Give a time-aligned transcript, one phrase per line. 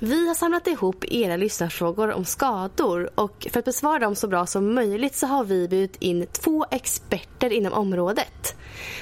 [0.00, 4.46] Vi har samlat ihop era lyssnarfrågor om skador och för att besvara dem så bra
[4.46, 8.56] som möjligt så har vi bjudit in två experter inom området.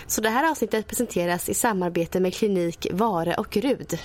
[0.07, 3.99] Så det här avsnittet presenteras i samarbete med klinik Vare och Rud.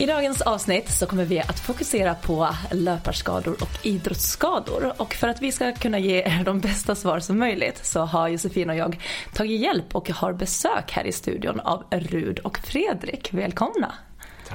[0.00, 4.92] I dagens avsnitt så kommer vi att fokusera på löparskador och idrottsskador.
[4.96, 8.28] Och för att vi ska kunna ge er de bästa svar som möjligt så har
[8.28, 9.02] Josefin och jag
[9.34, 13.32] tagit hjälp och har besök här i studion av Rud och Fredrik.
[13.32, 13.94] Välkomna!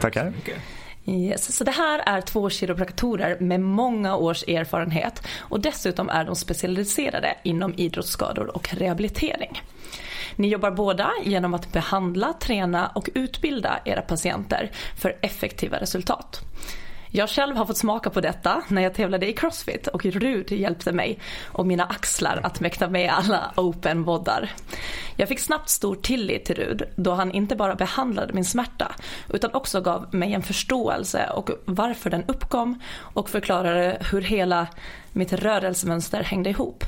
[0.01, 0.33] Tackar.
[1.07, 1.55] Yes.
[1.57, 7.37] Så det här är två kiropraktorer med många års erfarenhet och dessutom är de specialiserade
[7.43, 9.61] inom idrottsskador och rehabilitering.
[10.35, 16.41] Ni jobbar båda genom att behandla, träna och utbilda era patienter för effektiva resultat.
[17.15, 20.91] Jag själv har fått smaka på detta när jag tävlade i Crossfit och Rud hjälpte
[20.91, 24.51] mig och mina axlar att mäkta med alla open voddar.
[25.15, 28.95] Jag fick snabbt stor tillit till Rud då han inte bara behandlade min smärta
[29.29, 34.67] utan också gav mig en förståelse och varför den uppkom och förklarade hur hela
[35.11, 36.83] mitt rörelsemönster hängde ihop.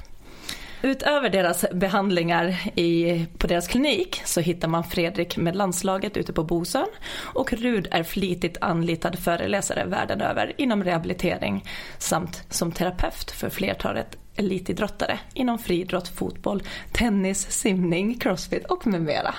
[0.82, 6.44] Utöver deras behandlingar i, på deras klinik så hittar man Fredrik med landslaget ute på
[6.44, 6.88] Bosön
[7.34, 11.66] och Rud är flitigt anlitad föreläsare världen över inom rehabilitering
[11.98, 19.36] samt som terapeut för flertalet elitidrottare inom friidrott, fotboll, tennis, simning, crossfit och med mera.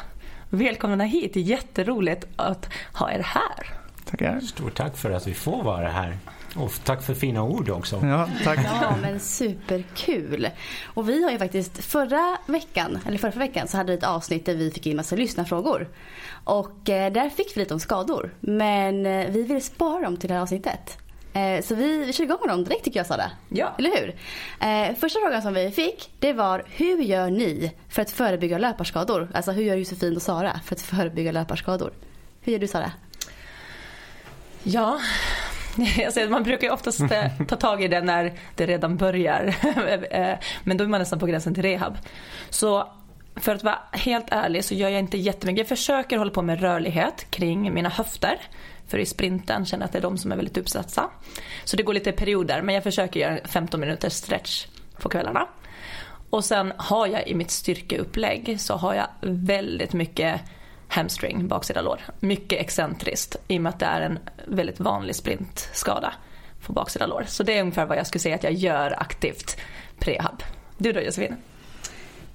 [0.50, 3.78] Välkomna hit, jätteroligt att ha er här.
[4.04, 4.40] Tackar.
[4.40, 6.16] Stort tack för att vi får vara här.
[6.58, 8.00] Och tack för fina ord också.
[8.02, 8.58] Ja, tack.
[8.64, 10.48] Ja, men superkul.
[10.84, 14.04] Och vi har ju faktiskt förra veckan, eller förra, förra veckan, så hade vi ett
[14.04, 15.88] avsnitt där vi fick in massa lyssnarfrågor.
[16.44, 18.34] Och eh, där fick vi lite om skador.
[18.40, 20.98] Men eh, vi vill spara dem till det här avsnittet.
[21.32, 23.30] Eh, så vi, vi kör igång med dem direkt tycker jag Sara.
[23.48, 23.74] Ja.
[23.78, 24.14] Eller hur?
[24.68, 29.28] Eh, första frågan som vi fick det var hur gör ni för att förebygga löparskador?
[29.34, 31.92] Alltså hur gör Josefin och Sara för att förebygga löparskador?
[32.40, 32.92] Hur gör du Sara?
[34.62, 35.00] Ja,
[36.06, 39.54] alltså man brukar ju oftast eh, ta tag i det när det redan börjar.
[40.10, 41.98] Eh, men då är man nästan på gränsen till rehab.
[42.50, 42.88] Så
[43.36, 45.58] för att vara helt ärlig så gör jag inte jättemycket.
[45.58, 48.40] Jag försöker hålla på med rörlighet kring mina höfter.
[48.86, 51.10] För i sprinten känner jag att det är de som är väldigt uppsatta.
[51.64, 54.66] Så det går lite perioder men jag försöker göra 15 minuters stretch
[55.00, 55.48] på kvällarna.
[56.30, 60.40] Och sen har jag i mitt styrkeupplägg så har jag väldigt mycket
[60.88, 62.00] hamstring, baksida lår.
[62.20, 66.12] Mycket excentriskt i och med att det är en väldigt vanlig sprintskada
[66.66, 67.24] på baksida lår.
[67.26, 69.56] Så det är ungefär vad jag skulle säga att jag gör aktivt
[69.98, 70.42] prehab.
[70.76, 71.36] Du då Josefin?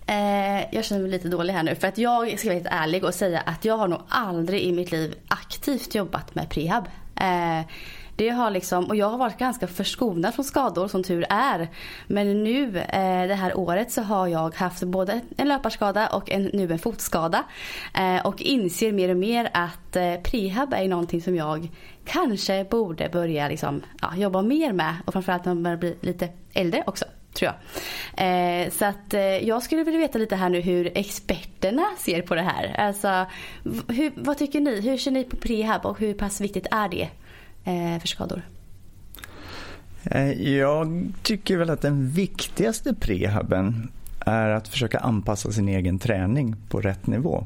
[0.08, 3.04] Eh, jag känner mig lite dålig här nu för att jag ska vara helt ärlig
[3.04, 6.88] och säga att jag har nog aldrig i mitt liv aktivt jobbat med prehab.
[7.16, 7.62] Eh,
[8.16, 11.68] det har liksom, och jag har varit ganska förskonad från skador som tur är.
[12.08, 16.50] Men nu eh, det här året så har jag haft både en löparskada och en,
[16.54, 17.44] nu en fotskada.
[17.94, 21.70] Eh, och inser mer och mer att eh, prehab är någonting som jag
[22.06, 24.96] kanske borde börja liksom, ja, jobba mer med.
[25.06, 28.64] Och framförallt när man börjar bli lite äldre också tror jag.
[28.64, 32.36] Eh, så att eh, jag skulle vilja veta lite här nu hur experterna ser på
[32.36, 32.76] det här.
[32.78, 33.26] Alltså,
[33.88, 34.82] hur, vad tycker ni?
[34.82, 37.10] Hur ser ni på prehab och hur pass viktigt är det
[37.64, 38.42] Eh, för skador?
[40.04, 46.56] Eh, jag tycker väl att den viktigaste prehaben är att försöka anpassa sin egen träning
[46.70, 47.46] på rätt nivå.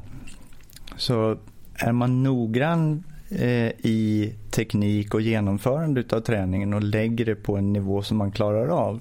[0.96, 1.38] Så
[1.74, 7.72] är man noggrann eh, i teknik och genomförande av träningen och lägger det på en
[7.72, 9.00] nivå som man klarar av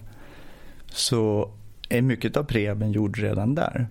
[0.91, 1.51] så
[1.89, 3.88] är mycket av prehaben gjord redan där.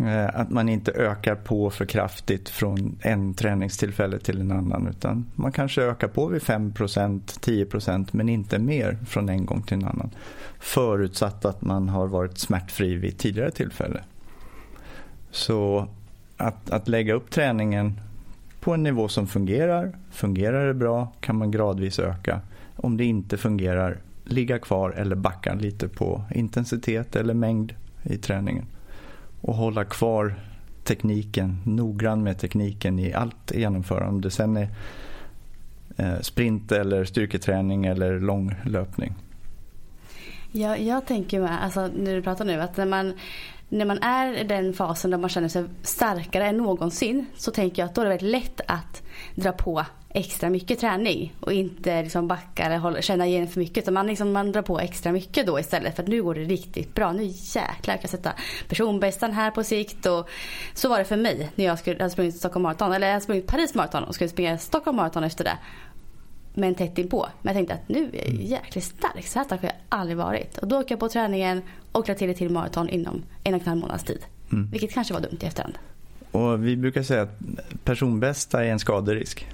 [0.00, 5.26] Eh, att man inte ökar på för kraftigt från en träningstillfälle till en annan utan
[5.34, 9.84] man kanske ökar på vid 5% 10% men inte mer från en gång till en
[9.84, 10.10] annan.
[10.58, 14.00] Förutsatt att man har varit smärtfri vid tidigare tillfälle.
[15.30, 15.88] Så
[16.36, 18.00] att, att lägga upp träningen
[18.60, 19.92] på en nivå som fungerar.
[20.10, 22.40] Fungerar det bra kan man gradvis öka.
[22.76, 28.66] Om det inte fungerar, ligga kvar eller backa lite på intensitet eller mängd i träningen.
[29.40, 30.34] Och hålla kvar
[30.84, 34.08] tekniken, noggrann med tekniken i allt genomförande.
[34.08, 34.68] Om det sen är
[35.96, 39.14] eh, sprint eller styrketräning eller långlöpning.
[40.52, 43.14] Jag, jag tänker med, alltså när du pratar nu, att när man
[43.68, 47.82] när man är i den fasen där man känner sig starkare än någonsin så tänker
[47.82, 49.02] jag att då är det väldigt lätt att
[49.34, 53.78] dra på extra mycket träning och inte liksom backa eller hålla, känna igen för mycket.
[53.78, 56.40] Utan man, liksom, man drar på extra mycket då istället för att nu går det
[56.40, 57.12] riktigt bra.
[57.12, 58.32] Nu jäklar kan jag sätta
[58.68, 60.06] personbästan här på sikt.
[60.06, 60.28] Och
[60.74, 62.92] så var det för mig när jag skulle, hade sprungit Stockholm Marathon.
[62.92, 65.58] Eller jag hade sprungit Paris Marathon och skulle springa Stockholm Marathon efter det.
[66.54, 67.28] Men tätt inpå.
[67.42, 69.26] Men jag tänkte att nu är jag jäkligt stark.
[69.26, 70.58] Så här stark har jag aldrig varit.
[70.58, 71.62] Och då åker jag på träningen
[71.92, 74.24] och lade till ett till maraton inom en och en halv månads tid.
[74.52, 74.70] Mm.
[74.70, 75.74] Vilket kanske var dumt i efterhand.
[76.30, 77.40] Och vi brukar säga att
[77.84, 79.46] personbästa är en skaderisk.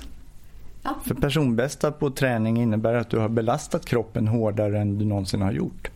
[0.85, 0.97] Ja.
[1.05, 5.53] För personbästa på träning innebär att du har belastat kroppen hårdare än du någonsin har
[5.53, 5.91] gjort.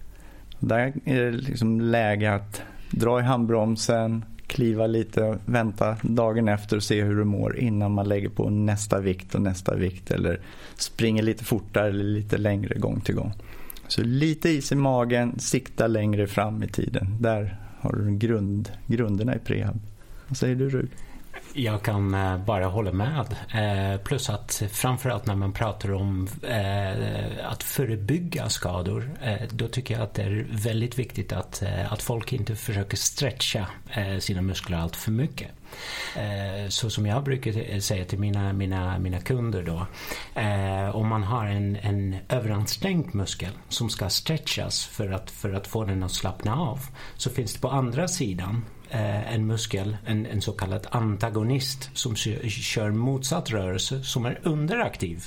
[0.58, 6.82] Där är det liksom läge att dra i handbromsen, kliva lite, vänta dagen efter och
[6.82, 10.40] se hur du mår innan man lägger på nästa vikt och nästa vikt eller
[10.76, 13.32] springer lite fortare eller lite längre gång till gång.
[13.88, 17.17] Så lite is i magen, sikta längre fram i tiden.
[17.20, 19.81] Där har du grund, grunderna i prehab.
[20.29, 20.90] Vad säger du Rud?
[21.59, 23.37] Jag kan eh, bara hålla med.
[23.55, 29.11] Eh, plus att framförallt när man pratar om eh, att förebygga skador
[29.51, 33.67] då tycker jag att det är väldigt viktigt att, att folk inte försöker stretcha
[34.19, 35.49] sina muskler allt för mycket.
[36.69, 39.87] Så som jag brukar säga till mina, mina, mina kunder då.
[40.93, 45.85] Om man har en, en överansträngd muskel som ska stretchas för att, för att få
[45.85, 46.81] den att slappna av
[47.17, 52.17] så finns det på andra sidan Eh, en muskel, en, en så kallad antagonist som
[52.17, 55.25] kör motsatt rörelse som är underaktiv.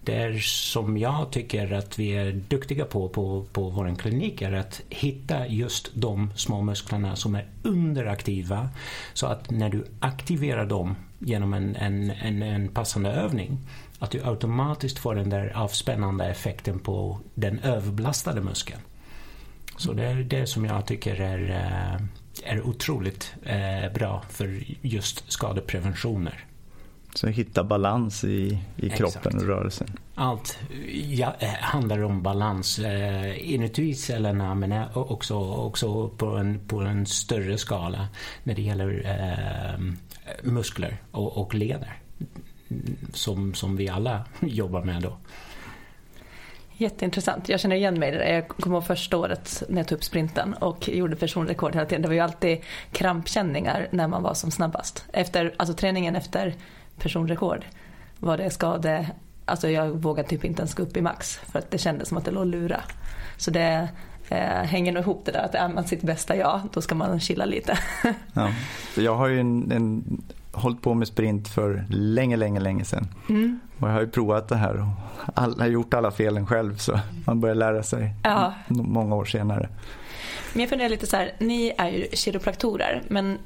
[0.00, 4.52] Det är som jag tycker att vi är duktiga på på, på vår klinik är
[4.52, 8.68] att hitta just de små musklerna som är underaktiva
[9.14, 13.58] så att när du aktiverar dem genom en, en, en, en passande övning
[13.98, 18.80] att du automatiskt får den där avspännande effekten på den överbelastade muskeln.
[19.76, 22.06] Så det är det som jag tycker är eh,
[22.44, 26.44] är otroligt eh, bra för just skadepreventioner.
[27.14, 29.88] Så hitta balans i, i kroppen och rörelsen.
[30.14, 30.58] Allt
[30.92, 37.06] ja, eh, handlar om balans eh, inuti cellerna men också, också på, en, på en
[37.06, 38.08] större skala
[38.42, 39.80] när det gäller eh,
[40.42, 41.98] muskler och, och leder.
[43.12, 45.16] Som, som vi alla jobbar med då.
[46.80, 47.48] Jätteintressant.
[47.48, 48.32] Jag känner igen mig i det.
[48.32, 52.02] Jag kommer ihåg första året när jag tog upp sprinten och gjorde personrekord hela tiden.
[52.02, 52.58] Det var ju alltid
[52.92, 55.04] krampkänningar när man var som snabbast.
[55.12, 56.54] Efter, alltså träningen efter
[56.98, 57.64] personrekord
[58.18, 59.10] var det skade,
[59.44, 62.18] alltså jag vågade typ inte ens gå upp i max för att det kändes som
[62.18, 62.80] att det låg lura.
[63.36, 63.88] Så det
[64.28, 67.20] eh, hänger nog ihop det där att är man sitt bästa jag, då ska man
[67.20, 67.78] chilla lite.
[68.34, 68.50] ja.
[68.96, 70.22] Jag har ju en, en
[70.58, 73.08] hållit på med sprint för länge, länge, länge sedan.
[73.28, 73.60] Mm.
[73.78, 74.88] Och jag har ju provat det här och
[75.34, 78.52] all, har gjort alla felen själv så man börjar lära sig ja.
[78.68, 79.68] många år senare.
[80.52, 83.38] Men jag funderar lite så här, ni är ju kiropraktorer men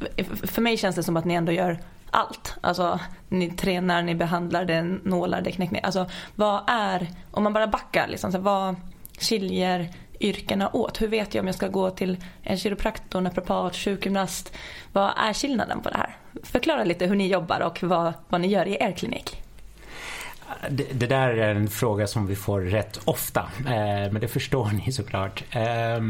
[0.42, 1.78] för mig känns det som att ni ändå gör
[2.10, 2.56] allt.
[2.60, 7.66] Alltså ni tränar, ni behandlar, det nålar, det knäcker Alltså vad är, om man bara
[7.66, 8.76] backar liksom, så vad
[9.18, 9.90] skiljer
[10.24, 11.02] yrkena åt?
[11.02, 14.52] Hur vet jag om jag ska gå till en kiropraktor, naprapat, sjukgymnast?
[14.92, 16.16] Vad är skillnaden på det här?
[16.42, 19.42] Förklara lite hur ni jobbar och vad, vad ni gör i er klinik.
[20.70, 24.70] Det, det, där är en fråga som vi får rätt ofta, eh, men det förstår
[24.84, 25.44] ni såklart.
[25.50, 26.02] Eh,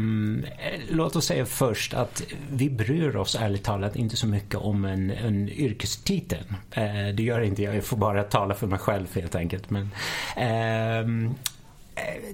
[0.89, 5.11] låt oss säga först att vi bryr oss ärligt talat inte så mycket om en,
[5.11, 6.43] en yrkestitel.
[6.71, 9.69] Eh, det gör inte jag, jag får bara tala för mig själv helt enkelt.
[9.69, 9.91] Men,
[10.35, 11.35] ehm,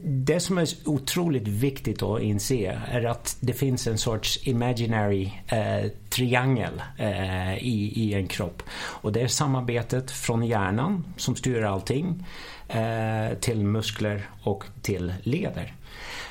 [0.04, 5.92] det som är otroligt viktigt att inse är att det finns en sorts imaginary eh,
[6.10, 8.64] triangel eh, i, i en kropp.
[8.72, 12.26] Och det är samarbetet från hjärnan som styr allting
[12.68, 15.74] eh, till muskler och till leder.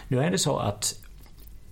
[0.08, 0.94] Nu är det så att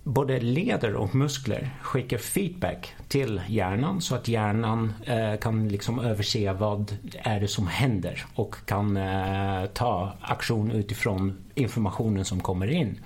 [0.02, 6.52] både leder och muskler skickar feedback till hjärnan så att hjärnan eh, kan liksom överse
[6.52, 13.00] vad är det som händer och kan eh, ta aktion utifrån informationen som kommer in.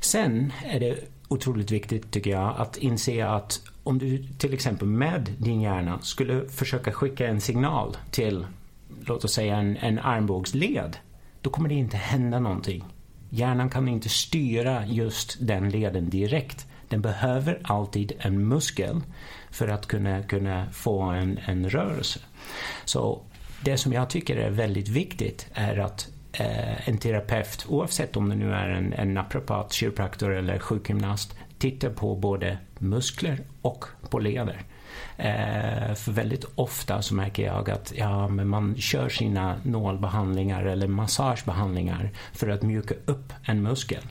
[0.00, 5.34] Sen är det otroligt viktigt tycker jag att inse att om du till exempel med
[5.38, 8.46] din hjärna skulle försöka skicka en signal till
[9.04, 10.96] låt oss säga en, en armbågsled
[11.40, 12.84] då kommer det inte hända någonting
[13.30, 16.66] Hjärnan kan inte styra just den leden direkt.
[16.88, 19.00] Den behöver alltid en muskel
[19.50, 22.20] för att kunna, kunna få en, en rörelse.
[22.84, 23.22] Så
[23.64, 28.34] det som jag tycker är väldigt viktigt är att eh, en terapeut, oavsett om det
[28.34, 34.62] nu är en, en naprapat, kiropraktor eller sjukgymnast, tittar på både muskler och på leder.
[35.16, 40.88] Eh, för väldigt ofta så märker jag att ja, men man kör sina nålbehandlingar eller
[40.88, 44.02] massagebehandlingar för att mjuka upp en muskel.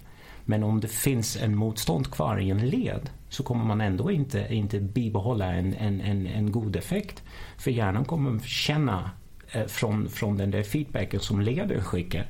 [0.50, 4.48] Men om det finns en motstånd kvar i en led så kommer man ändå inte,
[4.50, 7.24] inte bibehålla en, en, en, en god effekt.
[7.58, 9.12] För hjärnan kommer känna
[9.52, 12.28] eh, från, från den där feedbacken som leden skickar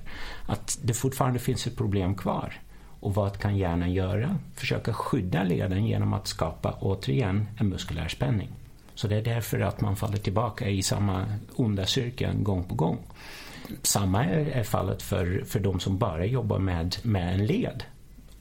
[0.47, 2.53] att det fortfarande finns ett problem kvar.
[2.99, 4.37] Och vad kan hjärnan göra?
[4.55, 8.49] Försöka skydda leden genom att skapa återigen en muskulär spänning.
[8.95, 12.97] Så det är därför att man faller tillbaka i samma onda cirkel gång på gång.
[13.81, 17.83] Samma är, är fallet för, för de som bara jobbar med, med en led.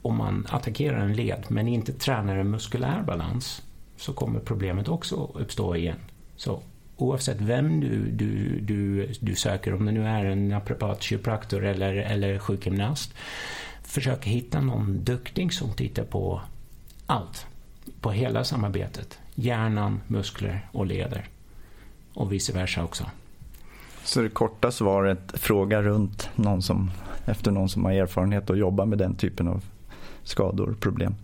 [0.07, 3.61] Om man attackerar en led men inte tränar en muskulär balans
[3.97, 5.99] så kommer problemet också uppstå igen.
[6.35, 6.61] Så
[6.97, 11.93] oavsett vem du, du, du, du söker, om det nu är en naprapat, kiropraktor eller,
[11.93, 13.13] eller sjukgymnast,
[13.83, 16.41] försök hitta någon duktig som tittar på
[17.05, 17.45] allt.
[18.01, 19.19] På hela samarbetet.
[19.35, 21.27] Hjärnan, muskler och leder.
[22.13, 23.05] Och vice versa också.
[24.03, 26.91] Så det korta svaret, fråga runt någon som,
[27.25, 29.63] efter någon som har erfarenhet och jobbar med den typen av
[30.27, 31.15] skador och problem.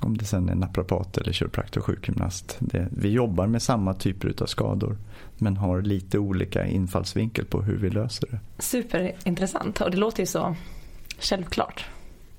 [0.00, 2.56] Om det sen är naprapat eller kiropraktor, sjukgymnast.
[2.58, 4.96] Det, vi jobbar med samma typer av skador
[5.38, 8.62] men har lite olika infallsvinkel på hur vi löser det.
[8.62, 10.56] Superintressant och det låter ju så
[11.18, 11.86] självklart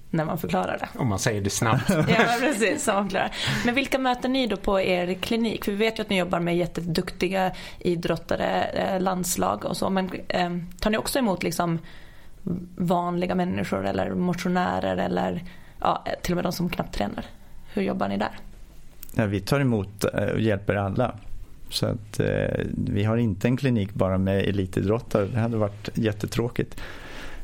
[0.09, 0.99] när man förklarar det.
[0.99, 1.89] Om man säger det snabbt.
[1.89, 2.83] ja, precis.
[2.83, 3.09] Som
[3.65, 5.65] Men vilka möter ni då på er klinik?
[5.65, 9.89] För vi vet ju att ni jobbar med jätteduktiga idrottare, eh, landslag och så.
[9.89, 11.79] Men eh, tar ni också emot liksom
[12.75, 15.43] vanliga människor eller motionärer eller
[15.81, 17.25] ja, till och med de som knappt tränar?
[17.73, 18.31] Hur jobbar ni där?
[19.15, 21.15] Ja, vi tar emot eh, och hjälper alla.
[21.69, 25.25] Så att, eh, vi har inte en klinik bara med elitidrottare.
[25.25, 26.81] Det hade varit jättetråkigt.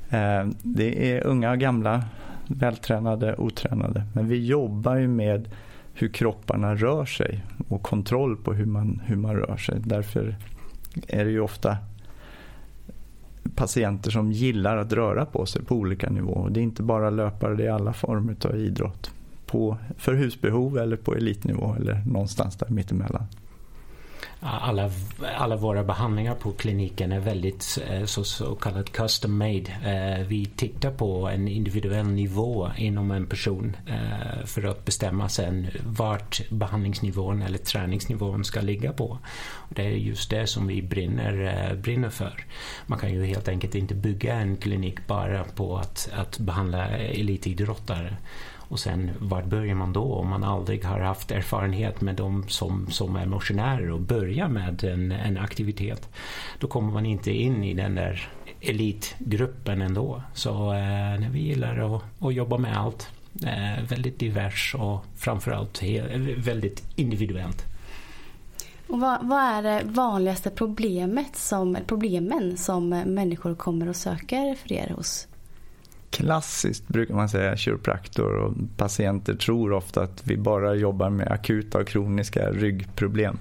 [0.10, 2.04] Eh, det är unga och gamla,
[2.48, 4.04] vältränade, otränade.
[4.14, 5.50] Men vi jobbar ju med
[5.94, 9.76] hur kropparna rör sig och kontroll på hur man, hur man rör sig.
[9.80, 10.36] Därför
[11.08, 11.78] är det ju ofta
[13.56, 16.50] patienter som gillar att röra på sig på olika nivåer.
[16.50, 19.12] Det är inte bara löpare, det är alla former av idrott.
[19.46, 23.24] På, för husbehov eller på elitnivå eller någonstans där mittemellan
[24.40, 24.92] alla,
[25.38, 29.72] alla våra behandlingar på kliniken är väldigt eh, så, så kallat custom made.
[29.86, 35.68] Eh, vi tittar på en individuell nivå inom en person eh, för att bestämma sen
[35.86, 39.18] vart behandlingsnivån eller träningsnivån ska ligga på.
[39.70, 42.46] Det är just det som vi brinner, brinner för.
[42.86, 48.18] Man kan ju helt enkelt inte bygga en klinik bara på att, att behandla elitidrottare.
[48.70, 52.88] Och sen vart börjar man då om man aldrig har haft erfarenhet med de som,
[52.92, 56.10] som är motionärer och börjar med en, en aktivitet.
[56.60, 58.30] Då kommer man inte in i den där
[58.62, 60.22] elitgruppen ändå.
[60.34, 63.10] Så eh, vi gillar att, att jobba med allt.
[63.46, 65.84] Eh, väldigt divers och framförallt
[66.38, 67.66] väldigt individuellt.
[68.88, 74.72] Och vad, vad, är det vanligaste problemet som, problemen som människor kommer och söker för
[74.72, 75.28] er hos
[76.10, 81.78] klassiskt brukar man säga kiropraktor och patienter tror ofta att vi bara jobbar med akuta
[81.78, 83.38] och kroniska ryggproblem.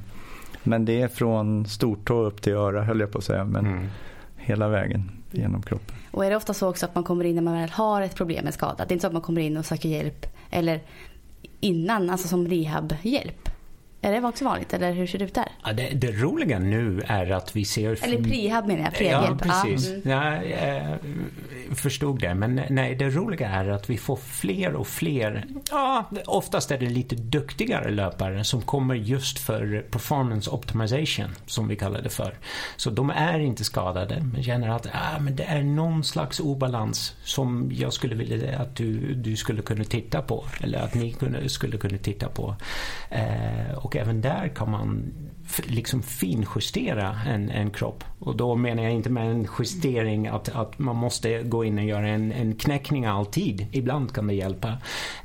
[0.62, 3.86] Men det är från stortå upp till öra höll jag på att säga, men mm.
[4.36, 5.96] hela vägen genom kroppen.
[6.10, 8.14] Och är det ofta så också att man kommer in när man väl har ett
[8.14, 8.74] problem med skada?
[8.76, 10.82] Det är inte så att man kommer in och söker hjälp eller
[11.60, 13.45] innan, alltså som rehabhjälp?
[14.00, 15.48] Är det också vanligt eller hur ser det ut där?
[15.64, 18.04] Ja, det, det roliga nu är att vi ser...
[18.04, 19.42] Eller prehab menar jag, prehjälp.
[19.44, 19.90] Ja, precis.
[19.90, 20.02] Mm.
[20.04, 20.98] Ja, jag
[21.78, 22.34] förstod det.
[22.34, 26.86] Men nej, det roliga är att vi får fler och fler, ja, oftast är det
[26.86, 32.34] lite duktigare löpare som kommer just för performance optimization, som vi kallar det för.
[32.76, 37.14] Så de är inte skadade, men känner att ah, men det är någon slags obalans
[37.24, 41.48] som jag skulle vilja att du, du skulle kunna titta på, eller att ni kunde,
[41.48, 42.56] skulle kunna titta på.
[43.10, 45.12] Eh, och även där kan man
[45.64, 48.04] liksom finjustera en, en kropp.
[48.18, 51.84] Och då menar jag inte med en justering att, att man måste gå in och
[51.84, 53.66] göra en, en knäckning alltid.
[53.72, 54.68] Ibland kan det hjälpa.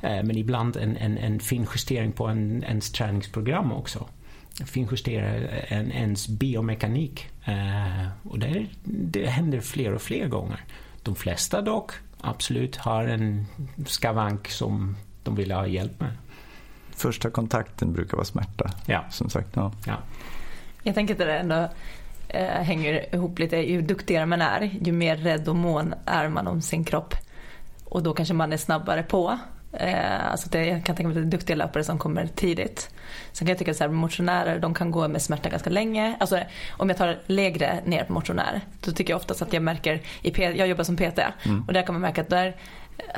[0.00, 4.06] Eh, men ibland en, en, en finjustering på en, ens träningsprogram också.
[4.66, 5.26] Finjustera
[5.68, 7.28] en, ens biomekanik.
[7.44, 10.64] Eh, och det, det händer fler och fler gånger.
[11.02, 13.46] De flesta dock absolut har en
[13.86, 16.10] skavank som de vill ha hjälp med
[16.96, 18.70] första kontakten brukar vara smärta.
[18.86, 19.04] Ja.
[19.10, 19.72] Som sagt, ja.
[19.86, 19.96] ja.
[20.82, 21.68] Jag tänker att det ändå
[22.28, 23.56] eh, hänger ihop lite.
[23.56, 27.14] Ju duktigare man är, ju mer rädd och mån är man om sin kropp.
[27.84, 29.38] Och då kanske man är snabbare på.
[29.72, 32.90] Eh, alltså det, jag kan tänka mig att det är duktiga löpare som kommer tidigt.
[33.32, 36.16] Sen kan jag tycka att så här, motionärer de kan gå med smärta ganska länge.
[36.20, 40.00] Alltså, om jag tar lägre ner på motionär då tycker jag oftast att jag märker,
[40.22, 41.64] i P, jag jobbar som PT mm.
[41.66, 42.56] och där kan man märka att där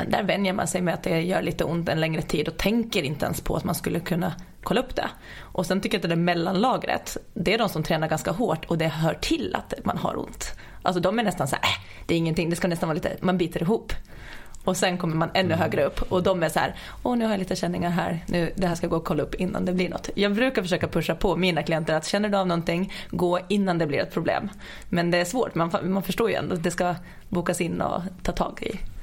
[0.09, 3.02] där vänjer man sig med att det gör lite ont en längre tid och tänker
[3.02, 5.09] inte ens på att man skulle kunna kolla upp det.
[5.40, 8.64] Och sen tycker jag att det där mellanlagret, det är de som tränar ganska hårt
[8.64, 10.52] och det hör till att man har ont.
[10.83, 13.16] Alltså de är nästan så här, äh, det är ingenting, det ska nästan vara lite,
[13.21, 13.93] man biter ihop.
[14.64, 17.33] Och sen kommer man ännu högre upp och de är så här, åh nu har
[17.33, 19.88] jag lite känningar här, nu, det här ska gå och kolla upp innan det blir
[19.88, 20.11] något.
[20.14, 23.87] Jag brukar försöka pusha på mina klienter att känner du av någonting, gå innan det
[23.87, 24.50] blir ett problem.
[24.88, 26.95] Men det är svårt, man, man förstår ju ändå att det ska
[27.28, 28.93] bokas in och ta tag i.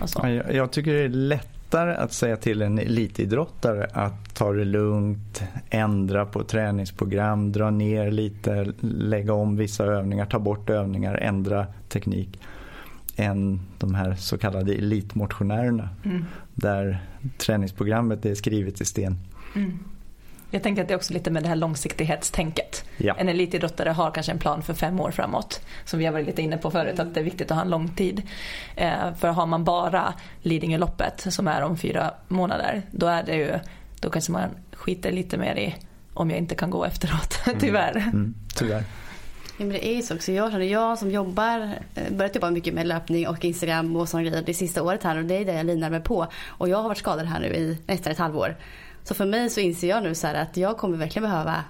[0.00, 0.20] Och så.
[0.28, 5.42] Jag, jag tycker det är lättare att säga till en elitidrottare att ta det lugnt,
[5.70, 12.40] ändra på träningsprogram, dra ner lite, lägga om vissa övningar, ta bort övningar, ändra teknik
[13.16, 16.24] än de här så kallade elitmotionärerna Mm.
[16.54, 16.98] där
[17.38, 19.18] träningsprogrammet är skrivet i sten.
[19.54, 19.78] Mm.
[20.50, 22.84] Jag tänker att det är också lite med det här långsiktighetstänket.
[22.96, 23.14] Ja.
[23.18, 25.60] En elitidrottare har kanske en plan för fem år framåt.
[25.84, 27.70] Som vi har varit lite inne på förut, att det är viktigt att ha en
[27.70, 28.22] lång tid.
[28.76, 33.58] Eh, för har man bara Lidingöloppet som är om fyra månader, då är det ju,
[34.00, 35.74] då kanske man skiter lite mer i
[36.14, 37.96] om jag inte kan gå efteråt, tyvärr.
[37.96, 38.84] Mm, tyvärr.
[39.58, 40.32] Ja, men det är ju så också.
[40.32, 44.42] Jag jag som jobbar, eh, börjat jobba mycket med löpning och Instagram och sådana grejer
[44.46, 46.26] det sista året här och det är det jag linar mig på.
[46.46, 48.56] Och jag har varit skadad här nu i nästan ett halvår.
[49.08, 51.64] Så för mig så inser jag nu så att jag kommer verkligen behöva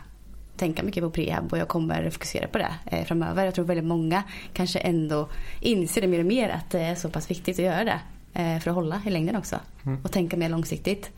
[0.57, 3.45] tänka mycket på prehab och jag kommer fokusera på det eh, framöver.
[3.45, 5.29] Jag tror väldigt många kanske ändå
[5.61, 8.01] inser det mer och mer att det är så pass viktigt att göra det.
[8.35, 9.57] eh, För att hålla i längden också.
[10.05, 11.11] Och tänka mer långsiktigt.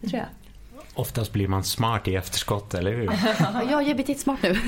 [0.00, 0.28] Det tror jag.
[0.94, 3.04] Oftast blir man smart i efterskott, eller hur?
[3.40, 4.58] Ja, Jag är betydligt smart nu.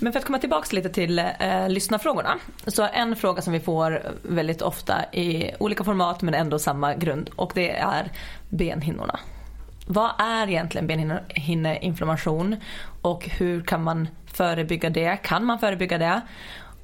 [0.00, 2.38] Men för att komma tillbaka lite till eh, lyssnarfrågorna.
[2.66, 7.30] Så en fråga som vi får väldigt ofta i olika format men ändå samma grund
[7.36, 8.12] och det är
[8.48, 9.20] benhinnorna.
[9.86, 12.56] Vad är egentligen benhinneinflammation
[13.02, 15.16] och hur kan man förebygga det?
[15.16, 16.20] Kan man förebygga det?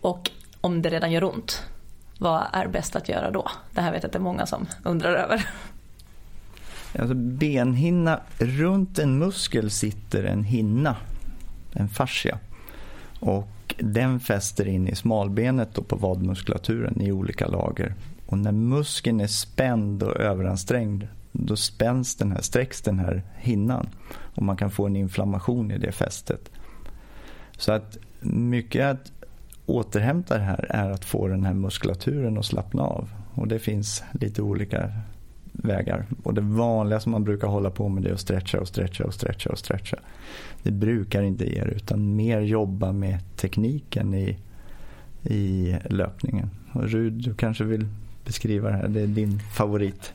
[0.00, 1.62] Och om det redan gör ont,
[2.18, 3.50] vad är bäst att göra då?
[3.72, 5.50] Det här vet jag att det är många som undrar över.
[6.98, 10.96] Alltså benhinna, runt en muskel sitter en hinna,
[11.72, 12.38] en fascia.
[13.20, 17.94] Och den fäster in i smalbenet och på vadmuskulaturen i olika lager.
[18.26, 23.88] Och när muskeln är spänd och överansträngd då spänns den här, sträcks den här hinnan
[24.10, 26.50] och man kan få en inflammation i det fästet.
[27.56, 29.12] Så att mycket att
[29.66, 33.10] återhämta det här är att få den här muskulaturen att slappna av.
[33.34, 34.92] Och det finns lite olika
[35.62, 36.06] vägar.
[36.22, 39.04] Och det vanliga som man brukar hålla på med det är att stretcha och stretcha
[39.04, 39.96] och stretcha och stretcha.
[40.62, 44.38] Det brukar inte ge det utan mer jobba med tekniken i,
[45.22, 46.50] i löpningen.
[46.72, 47.86] Och Rud, du kanske vill
[48.28, 48.88] beskriva det här.
[48.88, 50.12] Det är din favorit.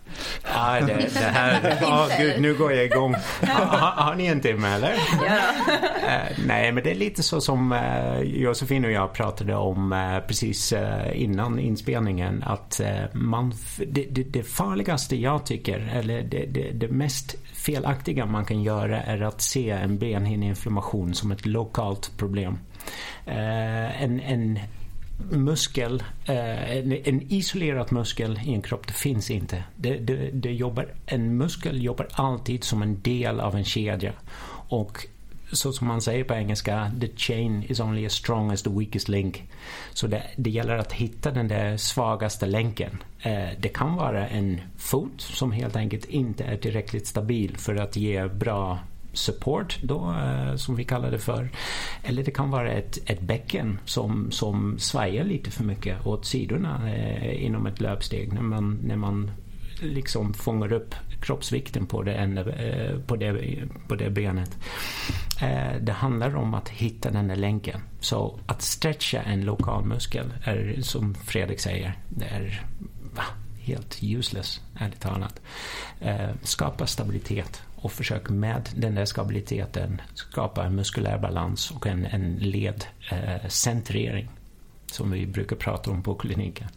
[0.54, 1.78] Ja, det, det här...
[1.82, 3.16] Ja, gud, nu går jag igång.
[3.42, 4.94] Har, har, ni en timme, eller?
[4.94, 10.20] Eh, nej, men det är lite så som eh, Josefin och jag pratade om eh,
[10.20, 10.74] precis
[11.14, 12.44] innan inspelningen.
[12.44, 12.82] Att
[13.14, 13.54] man...
[13.78, 19.02] Det, det, det farligaste jag tycker, eller det, det, det mest felaktiga man kan göra
[19.02, 22.58] är att se en benhinneinflammation som ett lokalt problem.
[23.26, 24.60] Eh, en, en
[25.30, 29.64] muskel, eh, en, en isolerad muskel i en kropp, det finns inte.
[29.76, 34.14] Det, det, det jobbar, en muskel jobbar alltid som en del av en kedja.
[34.70, 35.08] Och
[35.52, 39.10] så som man säger på engelska, the chain is only as strong as the weakest
[39.10, 39.44] link.
[39.94, 43.04] Så det, det gäller att hitta den där svagaste länken.
[43.22, 47.96] Eh, det kan vara en fot som helt enkelt inte är tillräckligt stabil för att
[47.96, 48.80] ge bra
[49.14, 51.50] support då, eh, som vi kallar det för.
[52.04, 56.94] Eller det kan vara ett, ett bäcken som, som svajar lite för mycket åt sidorna
[56.94, 59.32] eh, inom ett löpsteg när man, när man
[59.82, 64.58] liksom fångar upp kroppsvikten på det, enda, eh, på det, på det benet.
[65.42, 67.82] Eh, det handlar om att hitta den där länken.
[68.00, 72.66] Så att stretcha en lokal muskel är som Fredrik säger, det är
[73.16, 73.24] va,
[73.60, 75.42] helt useless, ärligt talat.
[76.00, 82.06] Eh, skapa stabilitet och försök med den där stabiliteten skapa en muskulär balans och en,
[82.06, 84.32] en ledcentrering eh,
[84.86, 86.68] som vi brukar prata om på kliniken.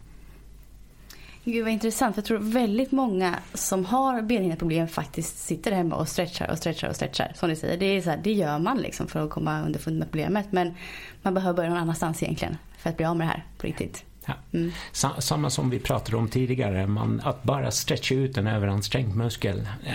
[1.43, 2.15] Gud vad intressant.
[2.15, 6.89] för Jag tror väldigt många som har benhinneproblem faktiskt sitter hemma och stretchar och stretchar
[6.89, 7.31] och stretchar.
[7.35, 7.77] Som ni säger.
[7.77, 10.51] Det, är så här, det gör man liksom för att komma underfund med problemet.
[10.51, 10.73] Men
[11.21, 12.57] man behöver börja någon annanstans egentligen.
[12.77, 14.03] För att bli av med det här på riktigt.
[14.53, 14.71] Mm.
[14.91, 19.69] Sa- Samma som vi pratade om tidigare, man, att bara stretcha ut en överansträngd muskel
[19.85, 19.93] eh,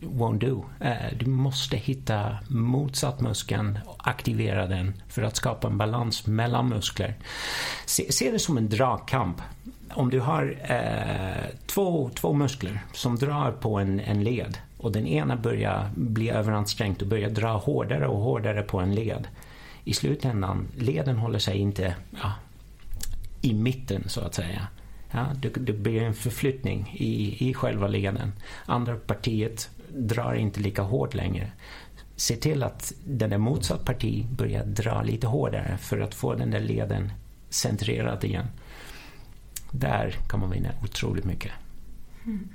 [0.00, 0.64] won't do.
[0.80, 6.68] Eh, du måste hitta motsatt muskeln och aktivera den för att skapa en balans mellan
[6.68, 7.14] muskler.
[7.86, 9.42] Se, se det som en dragkamp.
[9.94, 15.06] Om du har eh, två, två muskler som drar på en, en led och den
[15.06, 19.28] ena börjar bli överansträngd och börjar dra hårdare och hårdare på en led.
[19.84, 22.32] I slutändan, leden håller sig inte ja,
[23.40, 24.68] i mitten så att säga.
[25.10, 28.32] Ja, det, det blir en förflyttning i, i själva leden.
[28.66, 31.52] Andra partiet drar inte lika hårt längre.
[32.16, 36.50] Se till att den där motsatt parti börjar dra lite hårdare för att få den
[36.50, 37.12] där leden
[37.48, 38.46] centrerad igen.
[39.70, 41.52] Där kan man vinna otroligt mycket.
[42.24, 42.48] Mm.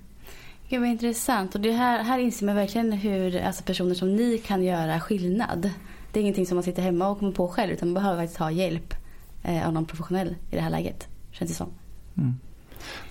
[0.70, 1.56] Gud vad intressant.
[1.56, 5.70] Och det här, här inser man verkligen hur alltså personer som ni kan göra skillnad.
[6.12, 8.40] Det är ingenting som man sitter hemma och kommer på själv utan man behöver faktiskt
[8.40, 8.96] ha hjälp
[9.44, 11.08] eh, av någon professionell i det här läget.
[11.32, 11.70] Känns det som.
[12.18, 12.34] Mm.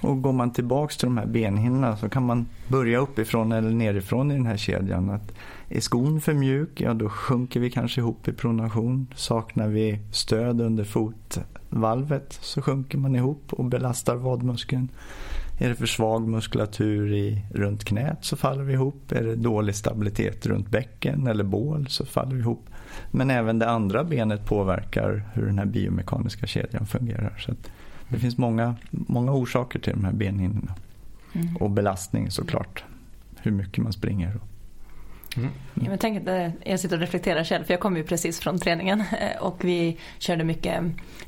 [0.01, 4.31] Och går man tillbaks till de här benhinnorna så kan man börja uppifrån eller nerifrån
[4.31, 5.11] i den här kedjan.
[5.11, 5.33] Att
[5.69, 9.07] är skon för mjuk, ja då sjunker vi kanske ihop i pronation.
[9.15, 14.89] Saknar vi stöd under fotvalvet så sjunker man ihop och belastar vadmuskeln.
[15.59, 19.13] Är det för svag muskulatur i, runt knät så faller vi ihop.
[19.13, 22.71] Är det dålig stabilitet runt bäcken eller bål så faller vi ihop.
[23.11, 27.39] Men även det andra benet påverkar hur den här biomekaniska kedjan fungerar.
[27.39, 27.53] Så
[28.09, 30.75] det finns många, många orsaker till de här benhinnorna.
[31.33, 31.57] Mm.
[31.57, 32.85] Och belastning såklart.
[33.41, 34.37] Hur mycket man springer.
[35.37, 35.51] Mm.
[35.91, 39.43] Jag, tänker, jag sitter och reflekterar själv för jag kom ju precis från träningen eh,
[39.43, 40.83] och vi körde mycket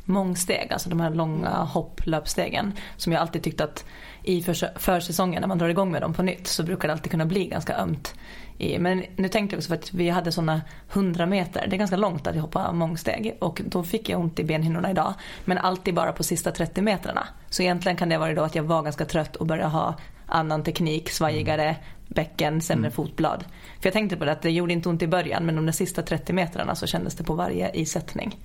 [0.04, 3.84] mångsteg, alltså de här långa hopplöpstegen som jag alltid tyckte att
[4.22, 4.42] i
[4.76, 7.46] försäsongen när man drar igång med dem på nytt så brukar det alltid kunna bli
[7.46, 8.14] ganska ömt.
[8.58, 10.62] Men nu tänkte jag också för att vi hade sådana
[10.92, 14.44] 100 meter, det är ganska långt att hoppa mångsteg och då fick jag ont i
[14.44, 15.14] benhinnorna idag.
[15.44, 17.28] Men alltid bara på sista 30 metrarna.
[17.50, 19.94] Så egentligen kan det vara då att jag var ganska trött och började ha
[20.26, 21.76] annan teknik, svajigare
[22.08, 22.92] bäcken, sämre mm.
[22.92, 23.44] fotblad.
[23.80, 25.72] För jag tänkte på det att det gjorde inte ont i början men de där
[25.72, 28.38] sista 30 metrarna så kändes det på varje isättning.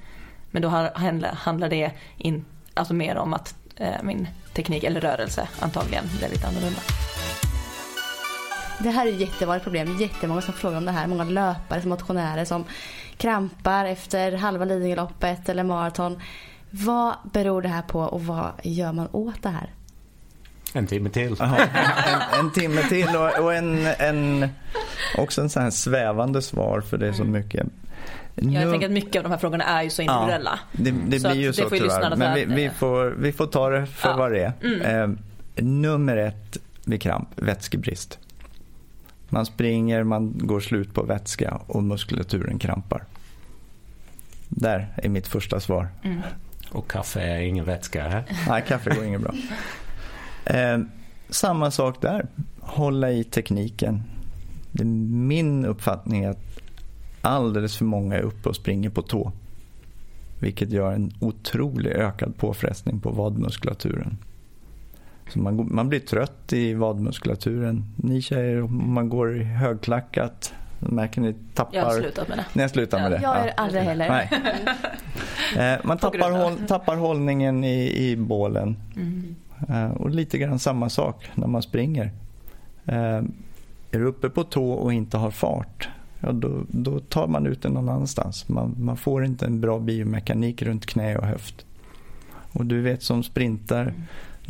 [0.51, 0.67] Men då
[1.33, 6.47] handlar det in, alltså mer om att eh, min teknik eller rörelse antagligen blir lite
[6.47, 6.81] annorlunda.
[8.83, 9.97] Det här är ett jättevanligt problem.
[9.97, 11.07] Jättemånga som frågar om det här.
[11.07, 12.65] Många löpare, motionärer som
[13.17, 16.21] krampar efter halva Lidingöloppet eller maraton.
[16.69, 19.69] Vad beror det här på och vad gör man åt det här?
[20.73, 21.35] En timme till.
[21.41, 24.49] en, en, timme till och, och, en, en,
[25.17, 27.33] också en sån här svävande svar för det är så mm.
[27.33, 27.67] mycket.
[28.35, 30.59] Nu, jag tänker att mycket av de här frågorna är ju så individuella.
[30.71, 32.15] Ja, det, det blir ju så tyvärr.
[32.15, 34.17] Men vi, vi, får, vi får ta det för ja.
[34.17, 34.53] vad det är.
[34.61, 35.17] Mm.
[35.55, 38.19] Eh, nummer ett vid kramp, vätskebrist.
[39.29, 43.03] Man springer, man går slut på vätska och muskulaturen krampar.
[44.49, 45.87] Där är mitt första svar.
[46.03, 46.21] Mm.
[46.71, 48.07] Och kaffe är ingen vätska?
[48.07, 48.23] Här.
[48.47, 49.33] Nej, kaffe går inget bra.
[50.45, 50.79] Eh,
[51.29, 52.27] samma sak där.
[52.59, 54.03] Hålla i tekniken.
[54.71, 56.39] Det är min uppfattning att
[57.21, 59.31] alldeles för många är uppe och springer på tå.
[60.39, 64.17] Vilket gör en otrolig ökad påfrestning på vadmuskulaturen.
[65.29, 67.85] Så man, man blir trött i vadmuskulaturen.
[67.95, 70.53] Ni tjejer, man går i högklackat.
[70.79, 71.77] Märker ni tappar...
[71.77, 72.45] Jag har slutat med det.
[72.53, 73.19] Ni har slutat med det?
[73.21, 74.09] Jag är aldrig heller.
[74.09, 74.29] Nej.
[75.57, 78.77] Eh, man tappar, håll, tappar hållningen i, i bålen.
[78.95, 79.35] Mm.
[79.69, 82.11] Eh, och lite grann samma sak när man springer.
[82.85, 83.21] Eh,
[83.91, 85.89] är du uppe på tå och inte har fart,
[86.19, 88.49] ja då, då tar man ut den någon annanstans.
[88.49, 91.65] Man, man, får inte en bra biomekanik runt knä och höft.
[92.51, 93.93] Och du vet som sprintar, mm.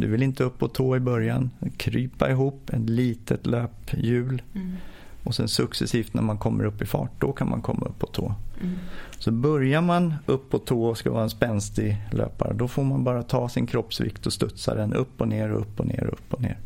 [0.01, 1.49] Du vill inte upp på tå i början.
[1.77, 4.41] Krypa ihop, ett litet löphjul.
[4.55, 4.75] Mm.
[5.23, 8.07] Och sen successivt när man kommer upp i fart, då kan man komma upp på
[8.07, 8.35] tå.
[8.61, 8.75] Mm.
[9.19, 13.03] Så börjar man upp på tå och ska vara en spänstig löpare, då får man
[13.03, 16.13] bara ta sin kroppsvikt och studsa den upp och ner och upp och ner och
[16.13, 16.57] upp och ner.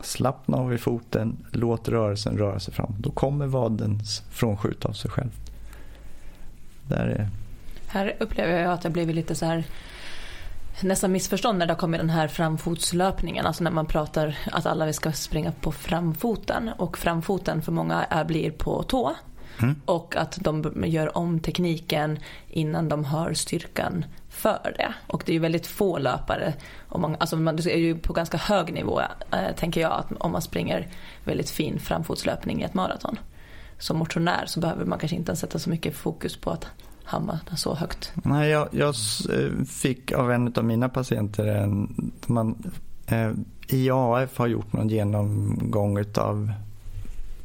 [0.00, 2.94] Slappna av i foten, låt rörelsen röra sig fram.
[2.98, 5.30] Då kommer vaden frånskjuta av sig själv.
[6.88, 7.28] Där är...
[7.86, 9.64] Här upplever jag att jag blivit lite så här
[10.82, 13.46] nästan missförstånd när det har kommit den här framfotslöpningen.
[13.46, 16.70] Alltså när man pratar att alla ska springa på framfoten.
[16.76, 19.14] Och framfoten för många är, blir på tå.
[19.62, 19.80] Mm.
[19.84, 24.94] Och att de gör om tekniken innan de har styrkan för det.
[25.06, 26.54] Och det är ju väldigt få löpare.
[26.88, 29.00] Och man, alltså man är ju på ganska hög nivå
[29.32, 30.88] äh, tänker jag att om man springer
[31.24, 33.18] väldigt fin framfotslöpning i ett maraton.
[33.78, 36.66] Som motionär så behöver man kanske inte sätta så mycket fokus på att
[37.08, 38.12] hamna så högt.
[38.14, 38.94] Nej, jag, jag
[39.32, 42.70] eh, fick av en av mina patienter en, man,
[43.06, 43.30] eh,
[43.68, 46.52] IAF har gjort någon genomgång av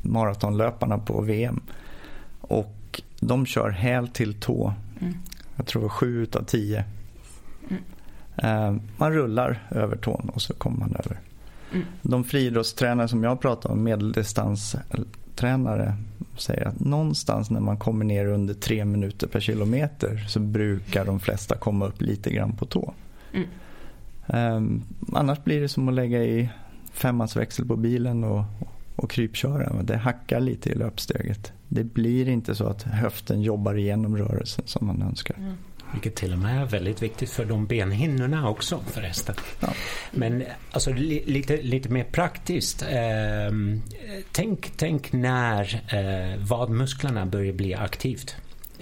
[0.01, 1.61] maratonlöparna på VM.
[2.41, 4.73] Och de kör häl till tå.
[4.99, 5.13] Mm.
[5.55, 6.85] Jag tror sju av tio.
[7.69, 7.83] Mm.
[8.35, 11.19] Eh, man rullar över tån och så kommer man över.
[11.71, 11.85] Mm.
[12.01, 13.83] De friidrottstränare som jag pratar om,
[15.41, 15.95] medeldistanstränare,
[16.37, 21.19] säger att någonstans när man kommer ner under tre minuter per kilometer så brukar de
[21.19, 22.93] flesta komma upp lite grann på tå.
[23.33, 23.47] Mm.
[24.27, 26.49] Um, annars blir det som att lägga i
[26.93, 28.43] femmansväxel på bilen och,
[28.95, 29.83] och krypköra.
[29.83, 31.53] Det hackar lite i löpsteget.
[31.69, 35.35] Det blir inte så att höften jobbar igenom rörelsen som man önskar.
[35.37, 35.53] Mm.
[35.93, 39.35] Vilket till och med är väldigt viktigt för de benhinnorna också förresten.
[39.59, 39.73] Ja.
[40.11, 42.81] Men alltså lite, lite mer praktiskt.
[42.81, 43.51] Eh,
[44.31, 48.35] tänk, tänk när eh, vadmusklerna börjar bli aktivt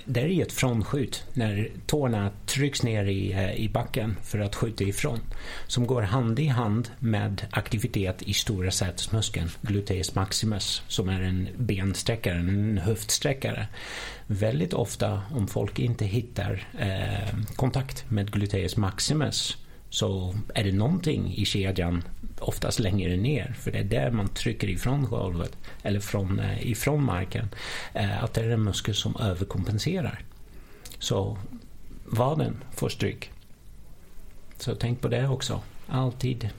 [0.05, 4.83] det är ett frånskjut när tårna trycks ner i, eh, i backen för att skjuta
[4.83, 5.19] ifrån.
[5.67, 11.49] Som går hand i hand med aktivitet i stora sätesmuskeln, gluteus maximus, som är en
[11.57, 13.67] bensträckare, en höftsträckare.
[14.27, 19.57] Väldigt ofta om folk inte hittar eh, kontakt med gluteus maximus
[19.89, 22.03] så är det någonting i kedjan
[22.41, 27.03] oftast längre ner för det är där man trycker ifrån golvet eller från, eh, ifrån
[27.03, 27.49] marken
[27.93, 30.23] eh, att det är en muskel som överkompenserar.
[30.99, 31.37] Så
[32.05, 33.31] vaden får stryk.
[34.57, 35.61] Så tänk på det också.
[35.87, 36.49] Alltid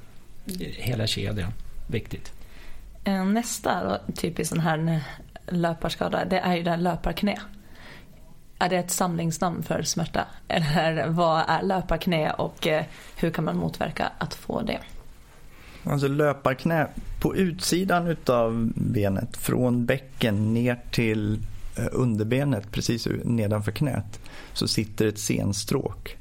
[0.60, 1.52] hela kedjan.
[1.86, 2.32] Viktigt.
[3.04, 5.00] Eh, nästa typisk sån här
[5.46, 7.40] löparskada det är ju den löparknä.
[8.58, 10.26] Är det ett samlingsnamn för smärta?
[10.48, 12.66] Eller vad är löparknä och
[13.16, 14.78] hur kan man motverka att få det?
[15.84, 16.88] Alltså löparknä
[17.20, 21.38] på utsidan utav benet från bäcken ner till
[21.76, 24.20] eh, underbenet precis nedanför knät
[24.52, 26.16] så sitter ett senstråk.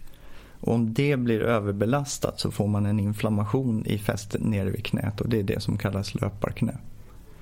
[0.59, 5.21] Och om det blir överbelastat så får man en inflammation i fästet nere vid knät
[5.21, 6.77] och det är det som kallas löparknä.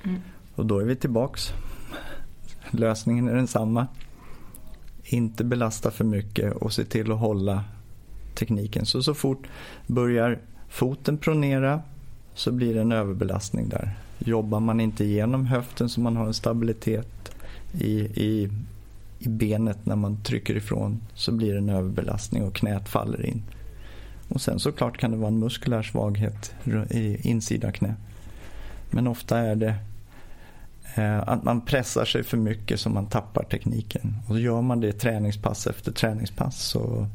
[0.04, 0.22] Mm.
[0.56, 1.54] Och då är vi tillbaks.
[2.72, 3.88] Lösningen är densamma.
[5.04, 7.64] Inte belasta för mycket och se till att hålla
[8.36, 8.86] tekniken.
[8.86, 9.48] Så så fort
[9.88, 11.82] börjar foten pronera
[12.40, 13.94] så blir det en överbelastning där.
[14.20, 17.32] Jobbar man inte igenom höften så man har en stabilitet
[17.74, 18.50] i, i,
[19.20, 23.44] i benet när man trycker ifrån så blir det en överbelastning och knät faller in.
[24.30, 26.54] Och sen såklart kan det vara en muskulär svaghet
[26.90, 27.96] i insida knä.
[28.90, 29.76] Men ofta är det
[30.96, 34.16] eh, att man pressar sig för mycket så man tappar tekniken.
[34.28, 37.08] Och gör man det träningspass efter träningspass så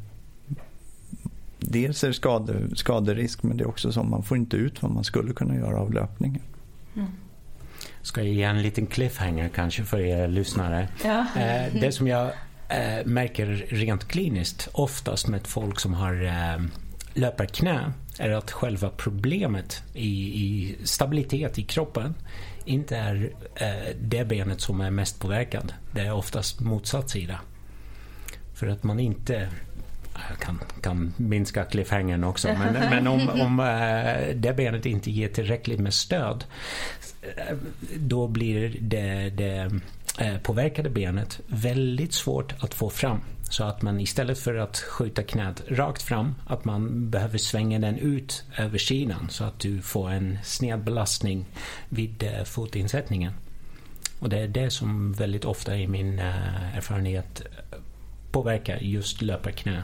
[1.68, 4.82] dels är det skade, skaderisk men det är också så att man får inte ut
[4.82, 6.42] vad man skulle kunna göra av löpningen.
[6.96, 7.08] Mm.
[8.02, 10.88] Ska jag ge en liten cliffhanger kanske för er lyssnare.
[11.04, 11.26] Ja.
[11.36, 12.26] Eh, det som jag
[12.68, 16.64] eh, märker rent kliniskt oftast med folk som har eh,
[17.14, 22.14] löparknä är att själva problemet i, i stabilitet i kroppen
[22.64, 23.32] inte är
[24.00, 25.72] det benet som är mest påverkad.
[25.92, 27.40] Det är oftast motsatt sida.
[28.54, 29.48] För att man inte
[30.28, 35.28] jag kan, kan minska cliffhangern också, men, men om, om äh, det benet inte ger
[35.28, 36.44] tillräckligt med stöd
[37.22, 37.56] eh,
[37.96, 39.70] då blir det, det
[40.18, 43.20] äh, påverkade benet väldigt svårt att få fram.
[43.50, 47.98] Så att man istället för att skjuta knät rakt fram, att man behöver svänga den
[47.98, 51.44] ut över sidan så att du får en sned belastning
[51.88, 53.32] vid fotinsättningen.
[54.18, 57.42] Och det är det som väldigt ofta i min erfarenhet
[58.30, 59.82] påverkar just löparknä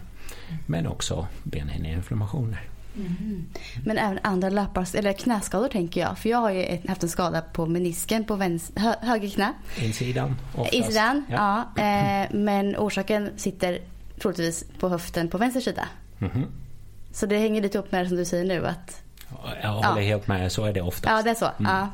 [0.67, 2.61] men också benhinneinflammationer.
[2.97, 3.47] Mm.
[3.85, 6.19] Men även andra löpar, eller knäskador tänker jag.
[6.19, 9.53] För jag har ju haft en skada på menisken på vänster, hö, höger knä.
[9.79, 10.73] Insidan oftast.
[10.73, 11.65] Insidan, ja.
[11.77, 13.79] ja eh, men orsaken sitter
[14.21, 15.89] troligtvis på höften på vänster sida.
[16.21, 16.47] Mm.
[17.13, 19.03] Så det hänger lite upp med det som du säger nu att...
[19.63, 20.07] Jag håller ja.
[20.07, 21.13] helt med, så är det oftast.
[21.17, 21.51] Ja, det är så.
[21.59, 21.73] Mm.
[21.73, 21.89] Ja.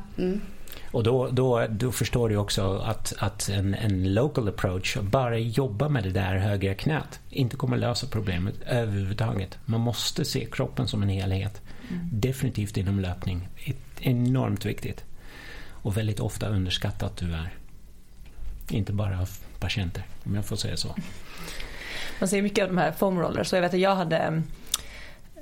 [0.91, 5.89] Och då, då, då förstår du också att, att en, en local approach, bara jobba
[5.89, 9.57] med det där högra knät, inte kommer lösa problemet överhuvudtaget.
[9.65, 11.61] Man måste se kroppen som en helhet.
[11.89, 12.09] Mm.
[12.11, 13.47] Definitivt inom löpning.
[13.99, 15.03] Enormt viktigt.
[15.69, 17.53] Och väldigt ofta underskattat tyvärr.
[18.69, 20.95] Inte bara av patienter, om jag får säga så.
[22.19, 23.47] Man ser mycket av de här foam rollers.
[23.47, 24.41] Så jag vet att jag hade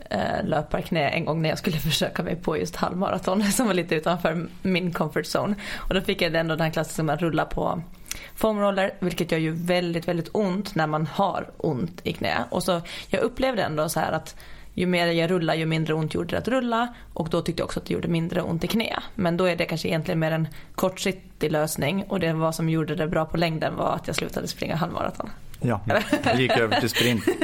[0.10, 3.96] Eh, löparknä en gång när jag skulle försöka mig på just halvmaraton som var lite
[3.96, 5.56] utanför min comfort zone.
[5.76, 7.82] Och då fick jag ändå den här klassen att rulla på
[8.36, 12.44] foamroller vilket gör ju väldigt, väldigt ont när man har ont i knä.
[12.50, 14.36] Och så jag upplevde ändå så här att
[14.74, 17.66] ju mer jag rullade ju mindre ont gjorde det att rulla och då tyckte jag
[17.66, 19.00] också att det gjorde mindre ont i knä.
[19.16, 22.96] Men då är det kanske egentligen mer en kortsiktig lösning och det var som gjorde
[22.96, 25.30] det bra på längden var att jag slutade springa halvmaraton.
[25.62, 25.82] Ja,
[26.24, 27.24] jag gick över till sprint.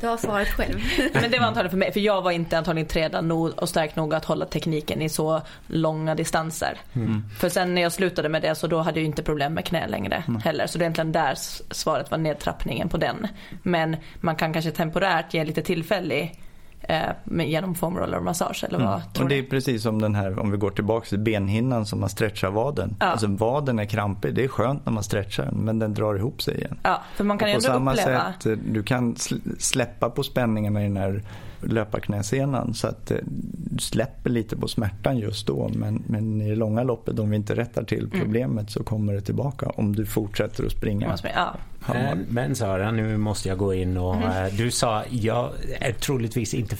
[0.00, 0.80] Du har svaret själv.
[1.12, 3.96] Men det var antagligen för mig, för jag var inte antagligen tränad nog och stark
[3.96, 6.78] nog att hålla tekniken i så långa distanser.
[6.92, 7.24] Mm.
[7.38, 9.88] För sen när jag slutade med det så då hade jag inte problem med knä
[9.88, 10.40] längre mm.
[10.40, 10.66] heller.
[10.66, 11.34] Så det är egentligen där
[11.70, 13.26] svaret var nedtrappningen på den.
[13.62, 16.40] Men man kan kanske temporärt ge lite tillfällig
[16.88, 19.00] eh, genom foamroller och massage eller vad mm.
[19.12, 22.00] tror och Det är precis som den här, om vi går tillbaka till benhinnan som
[22.00, 22.96] man stretchar vaden.
[23.00, 23.06] Ja.
[23.06, 26.42] Alltså vaden är krampig, det är skönt när man stretchar den men den drar ihop
[26.42, 26.78] sig igen.
[26.82, 28.32] Ja, för man kan ju på samma uppleva...
[28.42, 29.16] sätt, du kan
[29.58, 31.22] släppa på spänningarna i den här
[31.66, 35.70] löparknäsenan så att du släpper lite på smärtan just då.
[35.74, 38.20] Men, men i det långa loppet om vi inte rättar till mm.
[38.20, 38.68] problemet mm.
[38.68, 41.16] så kommer det tillbaka om du fortsätter att springa.
[41.34, 41.54] Ja.
[42.28, 44.56] Men Sara, nu måste jag gå in och mm.
[44.56, 46.76] du sa jag är troligtvis inte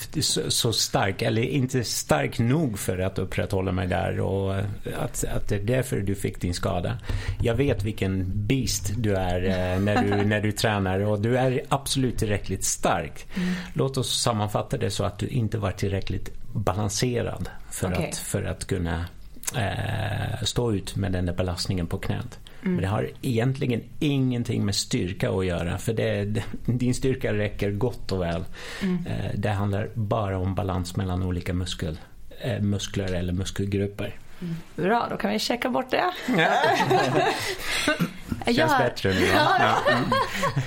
[0.49, 4.55] så stark eller inte stark nog för att upprätthålla mig där och
[4.99, 6.99] att, att det är därför du fick din skada.
[7.43, 12.19] Jag vet vilken beast du är när du, när du tränar och du är absolut
[12.19, 13.27] tillräckligt stark.
[13.35, 13.55] Mm.
[13.73, 18.09] Låt oss sammanfatta det så att du inte var tillräckligt balanserad för, okay.
[18.09, 19.05] att, för att kunna
[19.57, 22.39] eh, stå ut med den där belastningen på knät.
[22.65, 22.75] Mm.
[22.75, 26.25] Men det har egentligen ingenting med styrka att göra för det,
[26.67, 28.45] din styrka räcker gott och väl.
[28.83, 29.07] Mm.
[29.07, 31.99] Eh, det handlar bara om balans mellan olika muskel,
[32.41, 34.19] eh, muskler eller muskelgrupper.
[34.77, 36.05] Bra, då kan vi checka bort det.
[38.45, 38.79] Känns jag...
[38.79, 39.27] bättre nu.
[39.27, 39.57] Ja.
[39.61, 39.77] Ja.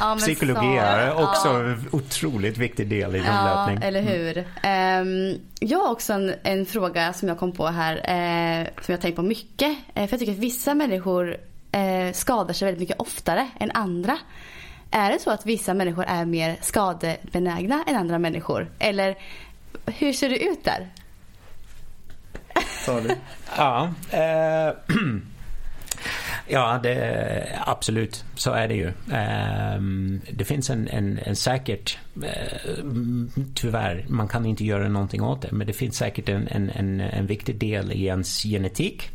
[0.00, 3.78] Ja, Psykologi är också en otroligt viktig del i dumlöpning.
[3.80, 4.44] Ja, eller hur.
[4.62, 5.08] Mm.
[5.08, 9.00] Um, jag har också en, en, fråga som jag kom på här uh, som jag
[9.00, 9.70] tänkt på mycket.
[9.70, 11.36] Uh, för jag tycker att vissa människor
[11.76, 14.18] uh, skadar sig väldigt mycket oftare än andra.
[14.90, 18.70] Är det så att vissa människor är mer skadebenägna än andra människor?
[18.78, 19.16] Eller
[19.86, 20.88] hur ser det ut där?
[22.88, 23.14] Sa du?
[23.56, 23.90] ja.
[24.10, 24.74] Eh,
[26.48, 28.24] ja, det, absolut.
[28.34, 28.86] Så är det ju.
[29.12, 29.80] Eh,
[30.32, 32.84] det finns en, en, en säkert, eh,
[33.54, 37.26] tyvärr, man kan inte göra någonting åt det, men det finns säkert en, en, en
[37.26, 39.10] viktig del i ens genetik.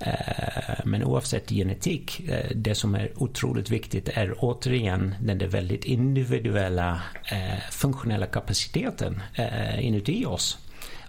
[0.00, 5.84] Eh, men oavsett genetik, eh, det som är otroligt viktigt är återigen den där väldigt
[5.84, 7.02] individuella
[7.70, 9.22] funktionella kapaciteten
[9.80, 10.58] inuti oss.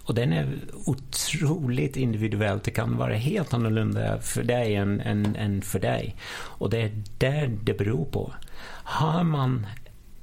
[0.08, 0.48] Och den är
[0.86, 2.60] otroligt individuell.
[2.64, 6.16] Det kan vara helt annorlunda för dig än, än, än för dig.
[6.34, 8.34] Och det är där det beror på.
[8.84, 9.68] Har man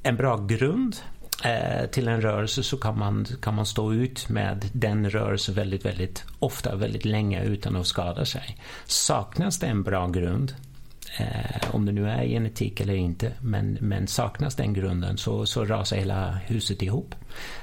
[0.02, 0.96] en bra grund
[1.44, 5.84] eh, till en rörelse så kan man, kan man stå ut med den rörelsen väldigt,
[5.84, 8.56] väldigt ofta, väldigt länge utan att skada sig.
[8.84, 10.54] Saknas det en bra grund
[11.16, 13.32] Eh, om det nu är genetik eller inte.
[13.40, 17.14] Men, men saknas den grunden så, så rasar hela huset ihop.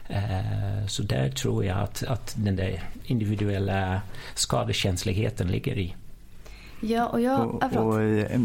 [0.08, 4.02] Eh, så där tror jag att, att den där individuella
[4.34, 5.96] skadekänsligheten ligger i.
[6.82, 7.56] Ja, och jag...
[7.56, 8.42] Och, och, eh,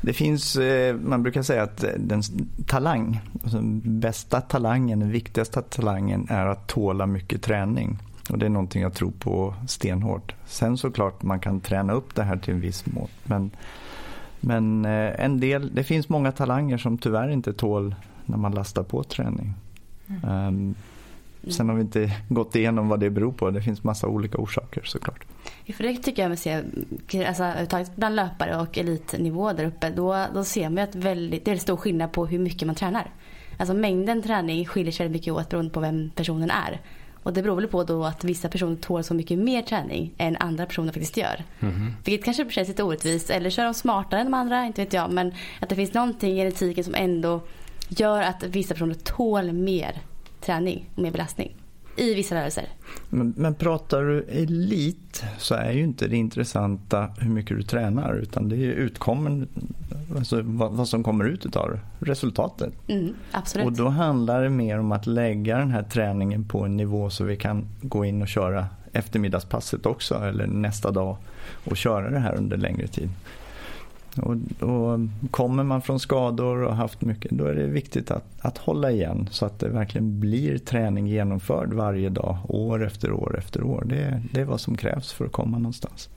[0.00, 2.22] det finns, eh, man brukar säga att den
[2.66, 7.98] talang, alltså den bästa talangen, den viktigaste talangen är att tåla mycket träning.
[8.30, 10.34] Och Det är någonting jag tror på stenhårt.
[10.46, 13.10] Sen såklart man kan träna upp det här till en viss mått.
[13.24, 13.50] Men
[14.40, 17.94] men eh, en del, det finns många talanger som tyvärr inte tål
[18.26, 19.54] när man lastar på träning.
[20.06, 20.46] Mm.
[20.46, 20.74] Um,
[21.48, 23.50] sen har vi inte gått igenom vad det beror på.
[23.50, 25.24] Det finns massa olika orsaker såklart.
[25.64, 26.64] Ja, för det tycker jag man ser
[27.26, 29.90] alltså, bland löpare och elitnivå där uppe.
[29.90, 33.10] Då, då ser man att väldigt, det är stor skillnad på hur mycket man tränar.
[33.58, 36.80] Alltså mängden träning skiljer sig väldigt mycket åt beroende på vem personen är.
[37.22, 40.36] Och det beror väl på då att vissa personer tål så mycket mer träning än
[40.36, 41.44] andra personer faktiskt gör.
[41.60, 41.94] Mm.
[42.04, 44.92] Vilket kanske känns lite orättvist eller så är de smartare än de andra, inte vet
[44.92, 45.10] jag.
[45.10, 47.40] Men att det finns någonting i genetiken som ändå
[47.88, 50.00] gör att vissa personer tål mer
[50.40, 51.59] träning och mer belastning
[51.96, 52.68] i vissa rörelser.
[53.08, 58.14] Men, men, pratar du elit så är ju inte det intressanta hur mycket du tränar
[58.14, 59.48] utan det är utkommen,
[60.16, 62.72] alltså vad, vad som kommer ut av resultatet.
[62.88, 63.66] Mm, absolut.
[63.66, 67.24] Och då handlar det mer om att lägga den här träningen på en nivå så
[67.24, 71.16] vi kan gå in och köra eftermiddagspasset också eller nästa dag
[71.64, 73.10] och köra det här under längre tid.
[74.16, 78.58] Och, och, kommer man från skador och haft mycket, då är det viktigt att, att
[78.58, 83.62] hålla igen så att det verkligen blir träning genomförd varje dag, år efter år efter
[83.62, 83.84] år.
[83.86, 86.08] Det, det är vad som krävs för att komma någonstans.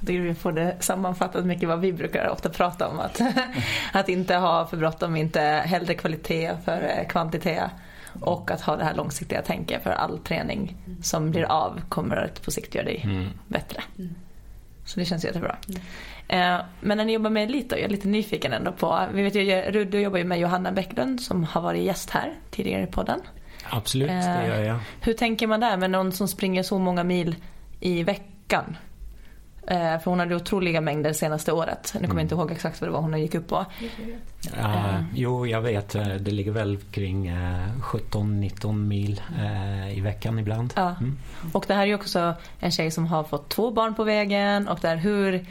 [0.00, 2.98] Det får det sammanfattat mycket vad vi brukar ofta prata om.
[2.98, 3.20] Att,
[3.92, 7.70] att inte ha för bråttom, inte hellre kvalitet för kvantitet.
[8.20, 12.42] Och att ha det här långsiktiga tänket för all träning som blir av kommer att
[12.42, 13.26] på sikt göra dig mm.
[13.48, 13.82] bättre.
[14.86, 15.56] Så det känns jättebra.
[15.68, 15.80] Mm.
[16.28, 19.22] Eh, men när ni jobbar med elit då, jag är lite nyfiken ändå på, vi
[19.22, 22.86] vet ju, du jobbar ju med Johanna Bäcklund som har varit gäst här tidigare i
[22.86, 23.20] podden.
[23.70, 24.76] Absolut, det gör jag.
[24.76, 27.36] Eh, hur tänker man där med någon som springer så många mil
[27.80, 28.76] i veckan?
[29.66, 31.90] Eh, för hon hade otroliga mängder senaste året.
[31.94, 32.18] Nu kommer mm.
[32.18, 33.66] jag inte ihåg exakt vad det var hon gick upp på.
[34.58, 35.88] Uh, jo, jag vet.
[36.20, 40.72] Det ligger väl kring uh, 17-19 mil uh, i veckan ibland.
[40.76, 40.96] Ja.
[41.00, 41.18] Mm.
[41.52, 44.68] Och det här är ju också en tjej som har fått två barn på vägen.
[44.68, 45.46] Och där hur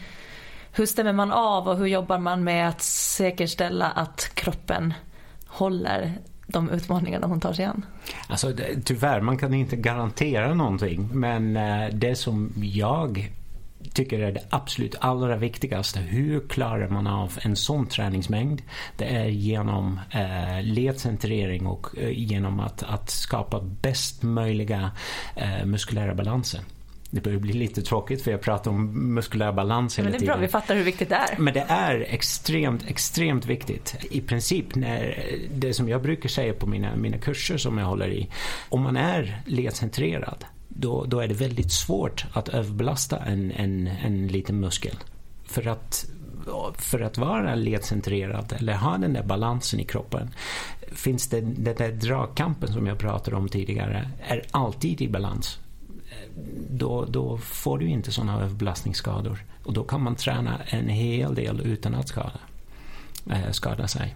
[0.72, 4.94] hur stämmer man av och hur jobbar man med att säkerställa att kroppen
[5.48, 6.14] håller
[6.48, 7.86] de utmaningarna hon tar sig an?
[8.28, 8.54] Alltså,
[8.86, 11.10] tyvärr, man kan inte garantera någonting.
[11.14, 13.32] Men eh, det som jag
[13.94, 16.00] tycker är det absolut allra viktigaste.
[16.00, 18.62] Hur klarar man av en sån träningsmängd?
[18.98, 24.92] Det är genom eh, ledcentrering och eh, genom att, att skapa bäst möjliga
[25.36, 26.62] eh, muskulära balanser.
[27.16, 30.20] Det börjar bli lite tråkigt för jag pratar om muskulär balans hela tiden.
[30.20, 31.38] Men det är bra, vi fattar hur viktigt det är.
[31.38, 33.96] Men det är extremt, extremt viktigt.
[34.12, 38.08] I princip, när, det som jag brukar säga på mina, mina kurser som jag håller
[38.08, 38.30] i.
[38.70, 40.46] Om man är ledcentrerad
[40.78, 44.96] då, då är det väldigt svårt att överbelasta en, en, en liten muskel.
[45.44, 46.06] För att,
[46.78, 50.30] för att vara ledcentrerad eller ha den där balansen i kroppen
[50.92, 55.60] finns det den där dragkampen som jag pratade om tidigare är alltid i balans.
[56.70, 61.62] Då, då får du inte sådana överbelastningsskador och då kan man träna en hel del
[61.62, 62.40] utan att skada,
[63.32, 64.16] eh, skada sig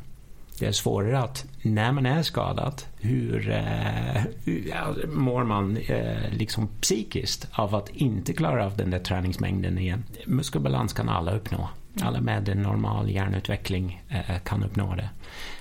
[0.60, 6.68] det är svårare att när man är skadad, hur, eh, hur mår man eh, liksom
[6.82, 10.04] psykiskt av att inte klara av den där träningsmängden igen?
[10.26, 11.70] Muskelbalans kan alla uppnå.
[12.02, 15.10] Alla med en normal hjärnutveckling eh, kan uppnå det.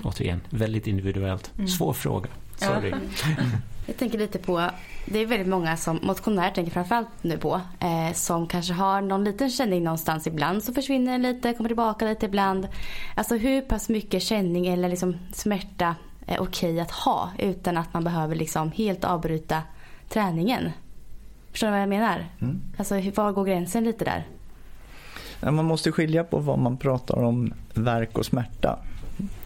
[0.02, 1.50] Återigen, väldigt individuellt.
[1.56, 1.68] Mm.
[1.68, 2.28] Svår fråga.
[2.58, 2.90] Sorry.
[2.90, 2.96] Ja.
[3.88, 4.70] Jag tänker lite på,
[5.06, 9.24] det är väldigt många som motionärer tänker framförallt nu på, eh, som kanske har någon
[9.24, 12.68] liten känning någonstans ibland som försvinner lite, kommer tillbaka lite ibland.
[13.14, 15.94] Alltså hur pass mycket känning eller liksom smärta
[16.26, 19.62] är okej att ha utan att man behöver liksom helt avbryta
[20.08, 20.70] träningen.
[21.50, 22.26] Förstår du vad jag menar?
[22.40, 22.60] Mm.
[22.76, 24.26] Alltså var går gränsen lite där?
[25.52, 28.78] man måste skilja på vad man pratar om verk och smärta.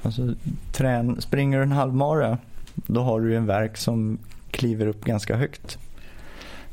[0.02, 0.34] Alltså,
[0.72, 2.38] trän, springer du en halvmara
[2.74, 4.18] då har du en verk som
[4.50, 5.78] kliver upp ganska högt.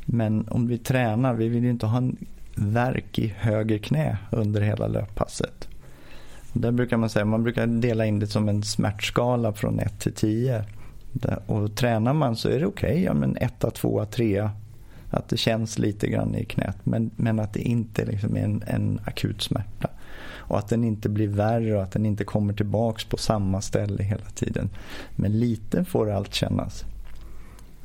[0.04, 2.16] Men om vi tränar, vi vill ju inte ha en
[2.54, 5.68] verk i höger knä under hela löppasset.
[6.52, 10.12] Där brukar man säga, man brukar dela in det som en smärtskala från 1 till
[10.12, 10.64] 10.
[11.46, 14.48] Och tränar man så är det okej, okay, ja men 1, 2, 3
[15.10, 18.62] att det känns lite grann i knät men, men att det inte liksom är en,
[18.66, 19.88] en akut smärta.
[20.50, 24.02] Och att den inte blir värre och att den inte kommer tillbaks på samma ställe
[24.02, 24.70] hela tiden.
[25.16, 26.84] Men lite får allt kännas.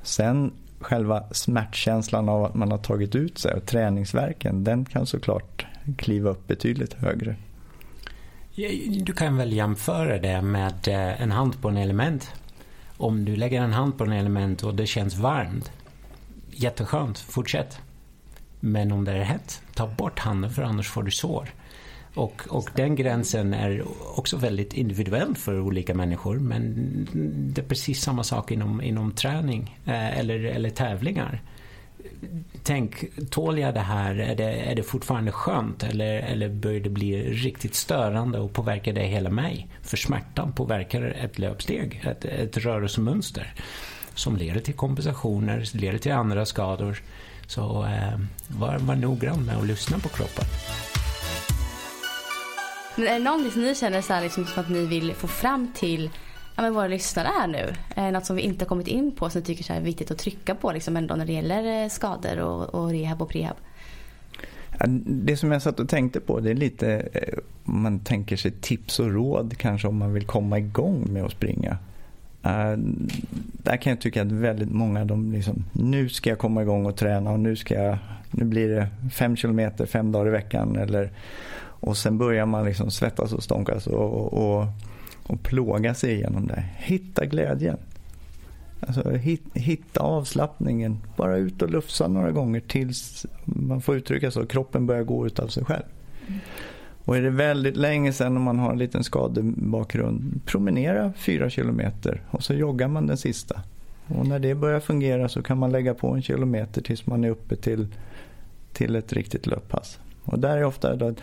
[0.03, 5.66] Sen själva smärtkänslan av att man har tagit ut sig och träningsverken den kan såklart
[5.97, 7.36] kliva upp betydligt högre.
[9.03, 12.32] Du kan väl jämföra det med eh, en hand på en element.
[12.97, 15.72] Om du lägger en hand på en element och det känns varmt.
[16.51, 17.80] Jätteskönt, fortsätt.
[18.59, 21.49] Men om det är hett, ta bort handen för annars får du sår.
[22.16, 23.84] Och, och den gränsen är
[24.16, 26.74] också väldigt individuell för olika människor men
[27.53, 31.41] det är precis samma sak inom, inom träning eh, eller, eller tävlingar.
[32.63, 34.16] Tänk, tål jag det här?
[34.16, 38.93] Är det, är det fortfarande skönt eller, eller börjar det bli riktigt störande och påverkar
[38.93, 39.68] det hela mig?
[39.82, 43.53] För smärtan påverkar ett löpsteg, ett, ett rörelsemönster
[44.16, 47.01] som leder till kompensationer, leder till andra skador.
[47.47, 50.45] Så eh, var, var noggrann med att lyssna på kroppen.
[52.95, 55.27] Men är det någonting som ni känner så här, liksom, som att ni vill få
[55.27, 56.09] fram till
[56.55, 57.73] ja, men våra lyssnare här nu?
[57.95, 60.11] Eh, något som vi inte har kommit in på som ni tycker så är viktigt
[60.11, 63.55] att trycka på liksom, ändå när det gäller eh, skador och, och rehab och prehab?
[65.05, 68.51] Det som jag satt och tänkte på det är lite eh, om man tänker sig
[68.51, 71.77] tips och råd kanske om man vill komma igång med att springa.
[72.45, 72.77] Uh,
[73.63, 76.95] där kan jag tycka att väldigt många de liksom, nu ska jag komma igång och
[76.95, 77.97] träna och nu ska jag,
[78.31, 81.11] nu blir det fem kilometer fem dagar i veckan eller
[81.86, 84.67] och sen börjar man liksom svettas och stånkas och, och,
[85.23, 86.65] och plåga sig igenom det.
[86.77, 87.77] Hitta glädjen.
[88.79, 89.11] Alltså,
[89.53, 90.97] hitta avslappningen.
[91.17, 94.45] Bara ut och lufsa några gånger tills man får uttrycka så.
[94.45, 95.83] Kroppen börjar gå ut av sig själv.
[97.05, 102.21] Och är det väldigt länge sedan om man har en liten skadebakgrund, promenera fyra kilometer
[102.31, 103.61] och så joggar man den sista.
[104.07, 107.29] Och när det börjar fungera så kan man lägga på en kilometer tills man är
[107.29, 107.88] uppe till,
[108.73, 109.99] till ett riktigt löppass.
[110.23, 111.13] Och där är ofta då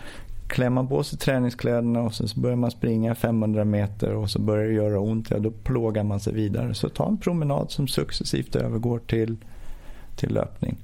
[0.53, 4.73] klämma på sig träningskläderna och så börjar man springa 500 meter och så börjar det
[4.73, 6.73] göra ont, ja, då plågar man sig vidare.
[6.73, 9.37] Så ta en promenad som successivt övergår till,
[10.15, 10.77] till löpning.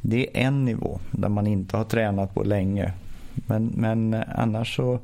[0.00, 2.92] Det är en nivå där man inte har tränat på länge.
[3.34, 4.98] Men, men annars så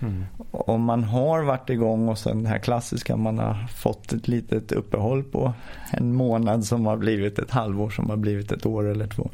[0.00, 0.24] mm.
[0.50, 4.72] om man har varit igång och sen det här klassiska man har fått ett litet
[4.72, 5.52] uppehåll på
[5.92, 9.30] en månad som har blivit ett halvår som har blivit ett år eller två.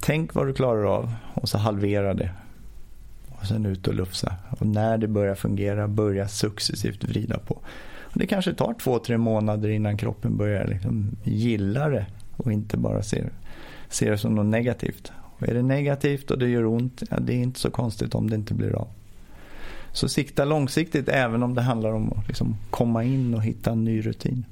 [0.00, 2.30] Tänk vad du klarar av och så halvera det
[3.40, 4.34] och sen ut och lufsa.
[4.58, 7.54] Och när det börjar fungera, börja successivt vrida på.
[8.02, 12.76] Och det kanske tar två, tre månader innan kroppen börjar liksom gilla det och inte
[12.76, 13.30] bara ser,
[13.88, 15.12] ser det som något negativt.
[15.16, 18.30] Och är det negativt och det gör ont, ja, det är inte så konstigt om
[18.30, 18.88] det inte blir av.
[19.92, 23.84] Så sikta långsiktigt även om det handlar om att liksom komma in och hitta en
[23.84, 24.44] ny rutin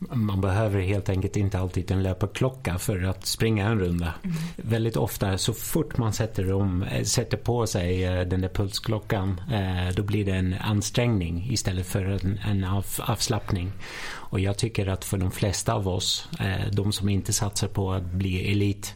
[0.00, 4.14] man behöver helt enkelt inte alltid en löparklocka för att springa en runda.
[4.22, 4.36] Mm.
[4.56, 9.94] Väldigt ofta så fort man sätter, om, sätter på sig eh, den där pulsklockan eh,
[9.94, 13.72] då blir det en ansträngning istället för en, en av, avslappning.
[14.12, 17.92] Och jag tycker att för de flesta av oss, eh, de som inte satsar på
[17.92, 18.94] att bli elit,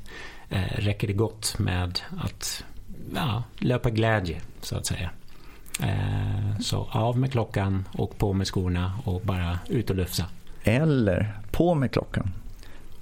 [0.77, 2.65] räcker det gott med att
[3.15, 5.11] ja, löpa glädje så att säga.
[6.61, 10.25] Så av med klockan och på med skorna och bara ut och lufsa.
[10.65, 12.31] Eller på med klockan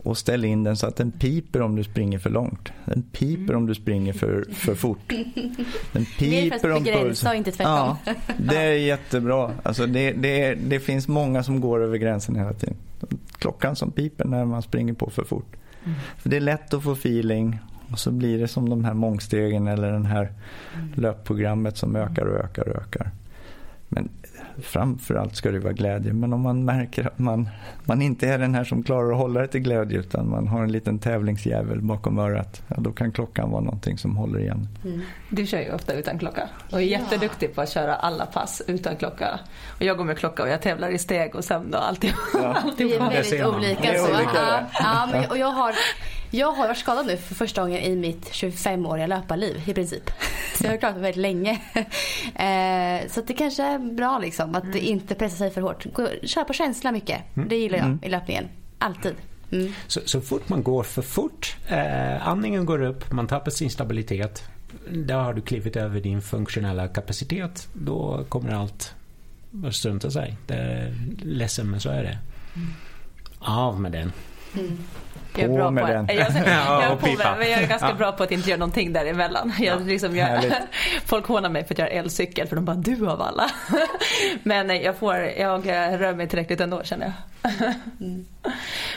[0.02, 2.72] och ställ in den så att den piper om du springer för långt.
[2.84, 5.12] Den piper om du springer för, för fort.
[5.92, 7.30] Den piper om pulsen.
[7.30, 7.96] och inte tvärtom.
[8.06, 9.50] Ja, det är jättebra.
[9.62, 12.76] Alltså det, det, det finns många som går över gränsen hela tiden.
[13.38, 15.56] Klockan som piper när man springer på för fort.
[15.84, 15.98] Mm.
[16.18, 17.58] För det är lätt att få feeling
[17.92, 20.32] och så blir det som de här mångstegen eller det här
[20.74, 20.92] mm.
[20.94, 23.10] löpprogrammet som ökar och ökar och ökar.
[23.88, 24.08] Men
[24.62, 26.12] framförallt ska det vara glädje.
[26.12, 27.48] Men om man märker att man,
[27.84, 30.62] man inte är den här som klarar att hålla det till glädje utan man har
[30.62, 32.62] en liten tävlingsjävel bakom örat.
[32.68, 34.68] Ja, då kan klockan vara någonting som håller igen.
[34.84, 35.00] Mm.
[35.28, 38.96] Du kör ju ofta utan klocka och är jätteduktig på att köra alla pass utan
[38.96, 39.40] klocka.
[39.76, 42.12] Och jag går med klocka och jag tävlar i steg och sömn och alltid.
[42.34, 42.56] Ja.
[42.78, 43.98] Vi är väldigt olika.
[43.98, 44.10] Så.
[44.34, 45.74] Ja, ja, men, och jag har
[46.34, 50.10] jag har varit skadad nu för första gången i mitt 25-åriga löparliv i princip.
[50.56, 51.60] Så jag har klarat mig väldigt länge.
[52.34, 54.78] Eh, så det kanske är bra liksom att mm.
[54.78, 55.86] inte pressa sig för hårt.
[56.22, 57.36] Kör på känsla mycket.
[57.36, 57.48] Mm.
[57.48, 57.98] Det gillar jag mm.
[58.02, 58.48] i löpningen.
[58.78, 59.14] Alltid.
[59.52, 59.72] Mm.
[59.86, 64.42] Så, så fort man går för fort, eh, andningen går upp, man tappar sin stabilitet.
[64.90, 67.68] Då har du klivit över din funktionella kapacitet.
[67.72, 68.94] Då kommer allt
[69.66, 70.36] att strunta sig.
[70.46, 72.18] Det är ledsen men så är det.
[72.54, 72.68] Mm.
[73.38, 74.12] Av med den.
[75.40, 76.06] Jag är bra med på den.
[76.08, 76.46] Jag, jag,
[76.90, 79.52] jag, på med, men jag är ganska bra på att inte göra någonting däremellan.
[79.58, 80.44] Jag, ja, liksom, jag,
[81.04, 83.50] folk hånar mig för att jag har elcykel för de bara du av alla.
[84.42, 85.66] men jag, får, jag
[86.00, 87.74] rör mig tillräckligt ändå känner jag.
[88.00, 88.26] Mm.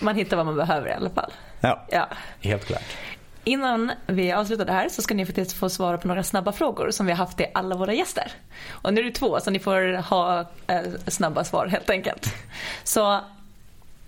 [0.00, 1.32] Man hittar vad man behöver i alla fall.
[1.60, 2.08] Ja, ja.
[2.40, 2.96] helt klart.
[3.44, 6.90] Innan vi avslutar det här så ska ni faktiskt få svara på några snabba frågor
[6.90, 8.32] som vi har haft till alla våra gäster.
[8.68, 12.34] Och nu är det två så ni får ha eh, snabba svar helt enkelt.
[12.84, 13.20] Så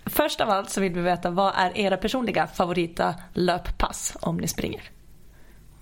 [0.07, 4.49] först av allt så vill vi veta vad är era personliga favorita löppass om ni
[4.49, 4.83] springer?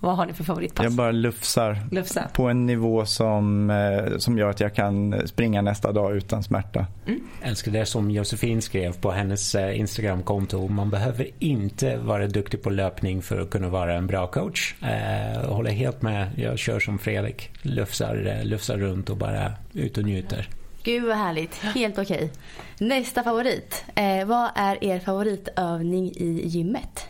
[0.01, 0.83] Vad har ni för favoritpass?
[0.83, 2.27] Jag bara lufsar, lufsar.
[2.33, 6.85] på en nivå som, eh, som gör att jag kan springa nästa dag utan smärta.
[7.07, 7.21] Mm.
[7.41, 10.67] Jag älskar det som Josefin skrev på hennes eh, Instagramkonto.
[10.67, 14.75] Man behöver inte vara duktig på löpning för att kunna vara en bra coach.
[14.79, 16.31] Jag eh, håller helt med.
[16.35, 17.51] Jag kör som Fredrik.
[17.61, 20.49] Lufsar, lufsar runt och bara ut och njuter.
[20.83, 21.55] Gud vad härligt.
[21.55, 22.31] Helt okej.
[22.77, 22.87] Okay.
[22.87, 23.85] Nästa favorit.
[23.95, 27.07] Eh, vad är er favoritövning i gymmet?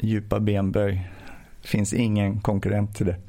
[0.00, 1.10] Djupa benböj
[1.62, 3.16] finns ingen konkurrent till det.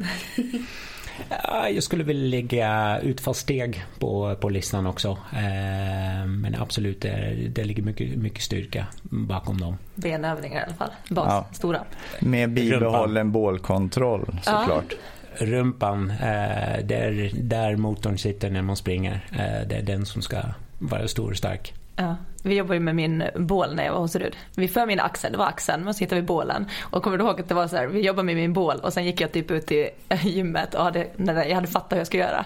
[1.74, 5.10] Jag skulle vilja lägga utfallssteg på, på listan också.
[5.34, 9.78] Eh, men absolut, det, det ligger mycket, mycket styrka bakom dem.
[9.96, 10.92] Benövningar i alla fall.
[11.10, 11.48] Bas, ja.
[11.52, 11.84] stora.
[12.20, 14.86] Med bibehållen bålkontroll såklart.
[14.90, 15.46] Ja.
[15.46, 19.26] Rumpan, eh, där, där motorn sitter när man springer.
[19.32, 20.38] Eh, det är den som ska
[20.80, 21.74] vara stor och stark.
[22.00, 24.36] Ja, vi jobbar ju med min bål när jag var hos Rud.
[24.56, 26.68] Vi för min axel, det var axeln, men så hittade vi bålen.
[26.82, 28.94] Och kommer du ihåg att det var så här, vi jobbade med min bål och
[28.94, 29.90] sen gick jag typ ut i
[30.24, 32.46] gymmet och hade, jag hade fattat hur jag skulle göra.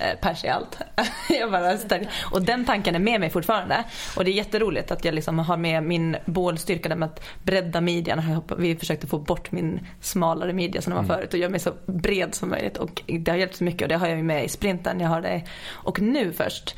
[0.00, 0.78] Eh, pers i allt.
[1.28, 1.78] jag bara
[2.30, 3.84] och den tanken är med mig fortfarande.
[4.16, 8.42] Och det är jätteroligt att jag liksom har med min bålstyrka med att bredda midjan.
[8.58, 11.16] Vi försökte få bort min smalare midja som den var mm.
[11.16, 12.76] förut och göra mig så bred som möjligt.
[12.76, 15.00] Och det har hjälpt så mycket och det har jag med i sprinten.
[15.00, 15.42] Jag har det.
[15.70, 16.76] Och nu först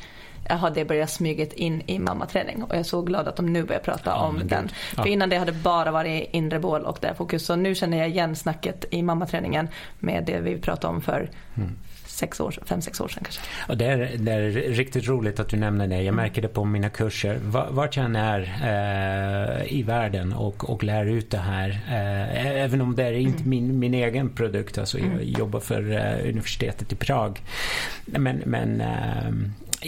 [0.49, 3.63] har det börjat smyga in i mammaträning och jag är så glad att de nu
[3.63, 4.69] börjar prata ja, om den.
[4.97, 5.03] Ja.
[5.03, 7.45] För innan det hade bara varit inre bål och det fokus.
[7.45, 9.67] Så nu känner jag igen snacket i mammaträningen
[9.99, 11.75] med det vi pratade om för mm
[12.15, 13.41] sex år, fem, sex år sedan kanske.
[13.67, 15.95] Och det, är, det är riktigt roligt att du nämner det.
[15.95, 16.15] Jag mm.
[16.15, 17.39] märker det på mina kurser.
[17.69, 21.69] Vart jag än är eh, i världen och, och lär ut det här.
[21.69, 23.49] Eh, även om det är inte mm.
[23.49, 24.77] min, min egen produkt.
[24.77, 25.23] Alltså jag mm.
[25.23, 27.41] jobbar för eh, universitetet i Prag.
[28.05, 29.31] Men, men eh,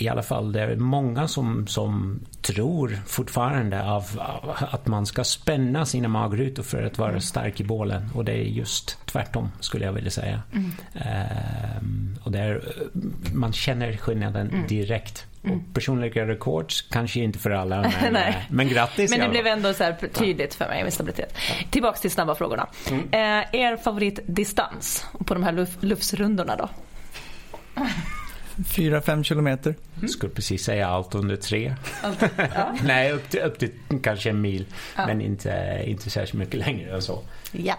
[0.04, 5.24] i alla fall det är många som, som tror fortfarande av, av att man ska
[5.24, 9.86] spänna sina magrutor för att vara stark i bålen och det är just tvärtom skulle
[9.86, 10.42] jag vilja säga.
[10.54, 10.72] Mm.
[10.94, 12.62] Ehm, och där,
[13.34, 14.68] man känner skillnaden Mm.
[14.68, 15.26] direkt.
[15.44, 18.30] Och personliga rekord kanske inte för alla men, Nej.
[18.30, 21.34] eh, men grattis Men det blev ändå så här tydligt för mig med stabilitet.
[21.70, 22.68] Tillbaks till snabba frågorna.
[22.90, 23.00] Mm.
[23.12, 26.70] Eh, er favoritdistans på de här luf- lufsrundorna då?
[28.58, 29.76] 4-5 kilometer.
[30.02, 31.76] Jag skulle precis säga allt under tre.
[32.84, 33.72] Nej, upp till, upp till
[34.04, 34.66] kanske en mil.
[34.96, 37.24] Men inte, inte särskilt mycket längre än så.
[37.52, 37.76] Ja.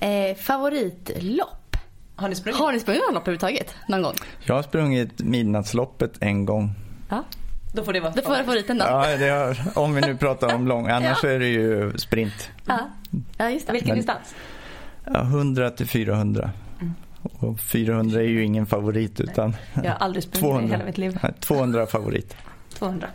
[0.00, 1.76] Eh, favoritlopp?
[2.16, 2.60] Har ni sprungit?
[2.60, 3.74] Har ni sprungit något lopp överhuvudtaget?
[3.88, 4.14] Någon gång?
[4.44, 6.70] Jag har sprungit midnattsloppet en gång.
[7.08, 7.24] Ja.
[7.74, 8.84] Då får det vara Det får vara favoriten då.
[8.84, 12.50] Ja, det har, om vi nu pratar om lång, annars är det ju sprint.
[12.66, 12.90] Ja,
[13.36, 13.72] ja just det.
[13.72, 14.34] Vilken Men- distans?
[15.04, 16.50] Ja, 100 till 400.
[17.22, 20.68] Och 400 är ju ingen favorit utan Jag har aldrig sprungit i 200.
[20.76, 21.18] hela mitt liv.
[21.22, 22.36] Nej, 200 favorit.
[22.74, 23.08] 200.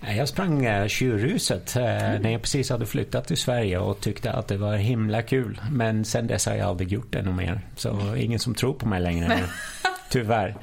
[0.00, 4.32] Nej, Jag sprang uh, Tjurhuset eh, när jag precis hade flyttat till Sverige och tyckte
[4.32, 5.60] att det var himla kul.
[5.70, 7.60] Men sen dess har jag aldrig gjort det något mer.
[7.76, 9.42] Så ingen som tror på mig längre nu.
[10.10, 10.56] Tyvärr.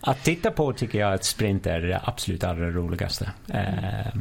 [0.00, 3.30] Att titta på tycker jag att sprint är det absolut allra roligaste.
[3.48, 4.12] Eh,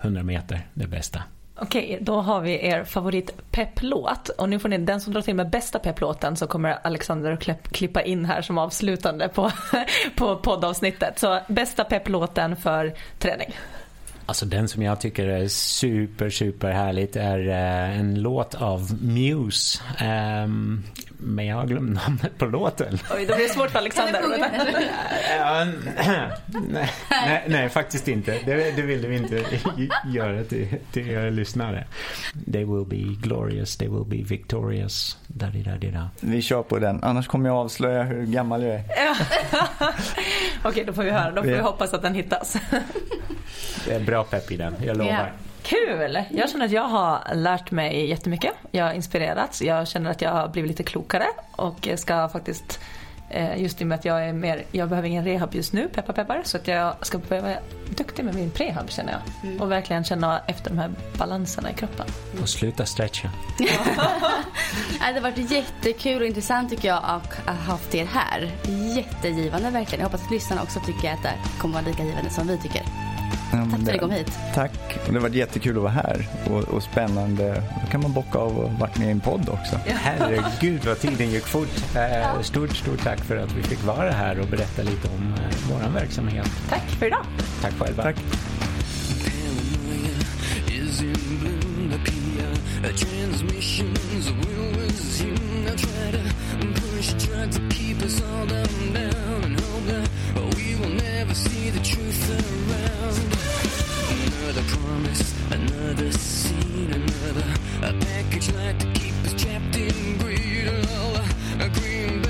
[0.00, 1.22] 100 meter, det bästa.
[1.62, 4.28] Okej, då har vi er favorit pepplåt.
[4.28, 7.72] Och nu får ni den som drar till med bästa pepplåten så kommer Alexander att
[7.72, 9.50] klippa in här som avslutande på,
[10.16, 11.18] på poddavsnittet.
[11.18, 13.54] Så bästa pepplåten för träning.
[14.30, 19.82] Alltså den som jag tycker är super, super härligt är eh, en låt av Muse.
[19.98, 20.84] Ehm,
[21.18, 22.98] men jag har glömt namnet på låten.
[23.14, 24.22] Oj, det blir svårt för Alexander.
[26.68, 28.38] Nej, nej, nej, faktiskt inte.
[28.44, 29.44] Det, det vill vi inte
[30.06, 31.84] göra till, till er lyssnare.
[32.52, 35.18] They will be glorious, they will be victorious.
[35.26, 36.10] Da, di, da, di, da.
[36.20, 38.84] Vi kör på den, annars kommer jag avslöja hur gammal jag är.
[40.64, 41.30] Okej, då får vi höra.
[41.30, 42.56] Då får vi hoppas att den hittas.
[43.86, 45.12] Det är bra pepp i den, jag lovar.
[45.12, 45.26] Ja.
[45.62, 46.24] Kul!
[46.30, 48.52] Jag känner att jag har lärt mig jättemycket.
[48.70, 49.62] Jag har inspirerats.
[49.62, 52.80] Jag känner att jag har blivit lite klokare och ska faktiskt
[53.30, 55.88] eh, Just i och med att jag är mer, jag behöver ingen rehab just nu,
[55.88, 56.42] peppar peppar.
[56.44, 57.56] Så att jag ska börja vara
[57.96, 59.62] duktig med min prehab känner jag.
[59.62, 62.06] Och verkligen känna efter de här balanserna i kroppen.
[62.42, 63.30] Och sluta stretcha.
[65.00, 68.50] Det har varit jättekul och intressant tycker jag att ha haft er här.
[68.96, 70.00] Jättegivande verkligen.
[70.00, 73.09] Jag hoppas att lyssnarna också tycker att det kommer vara lika givande som vi tycker.
[73.52, 74.38] Ja, men Tack för att det- ni kom hit.
[74.54, 74.72] Tack.
[75.06, 77.62] Och det har varit jättekul att vara här och, och spännande.
[77.84, 79.76] Då kan man bocka av och varit med i en podd också.
[79.86, 81.96] Herregud vad tiden gick fort.
[81.96, 85.56] Eh, Stort, stort tack för att vi fick vara här och berätta lite om eh,
[85.70, 86.46] vår verksamhet.
[86.68, 87.24] Tack för idag!
[87.62, 88.02] Tack själva.
[88.02, 88.16] Tack.
[92.96, 94.30] transmissions
[101.20, 103.18] never see the truth around.
[104.42, 107.44] Another promise, another scene, another
[107.82, 110.68] a package like to keep us trapped in greed.
[110.68, 111.16] All
[111.60, 112.29] a green.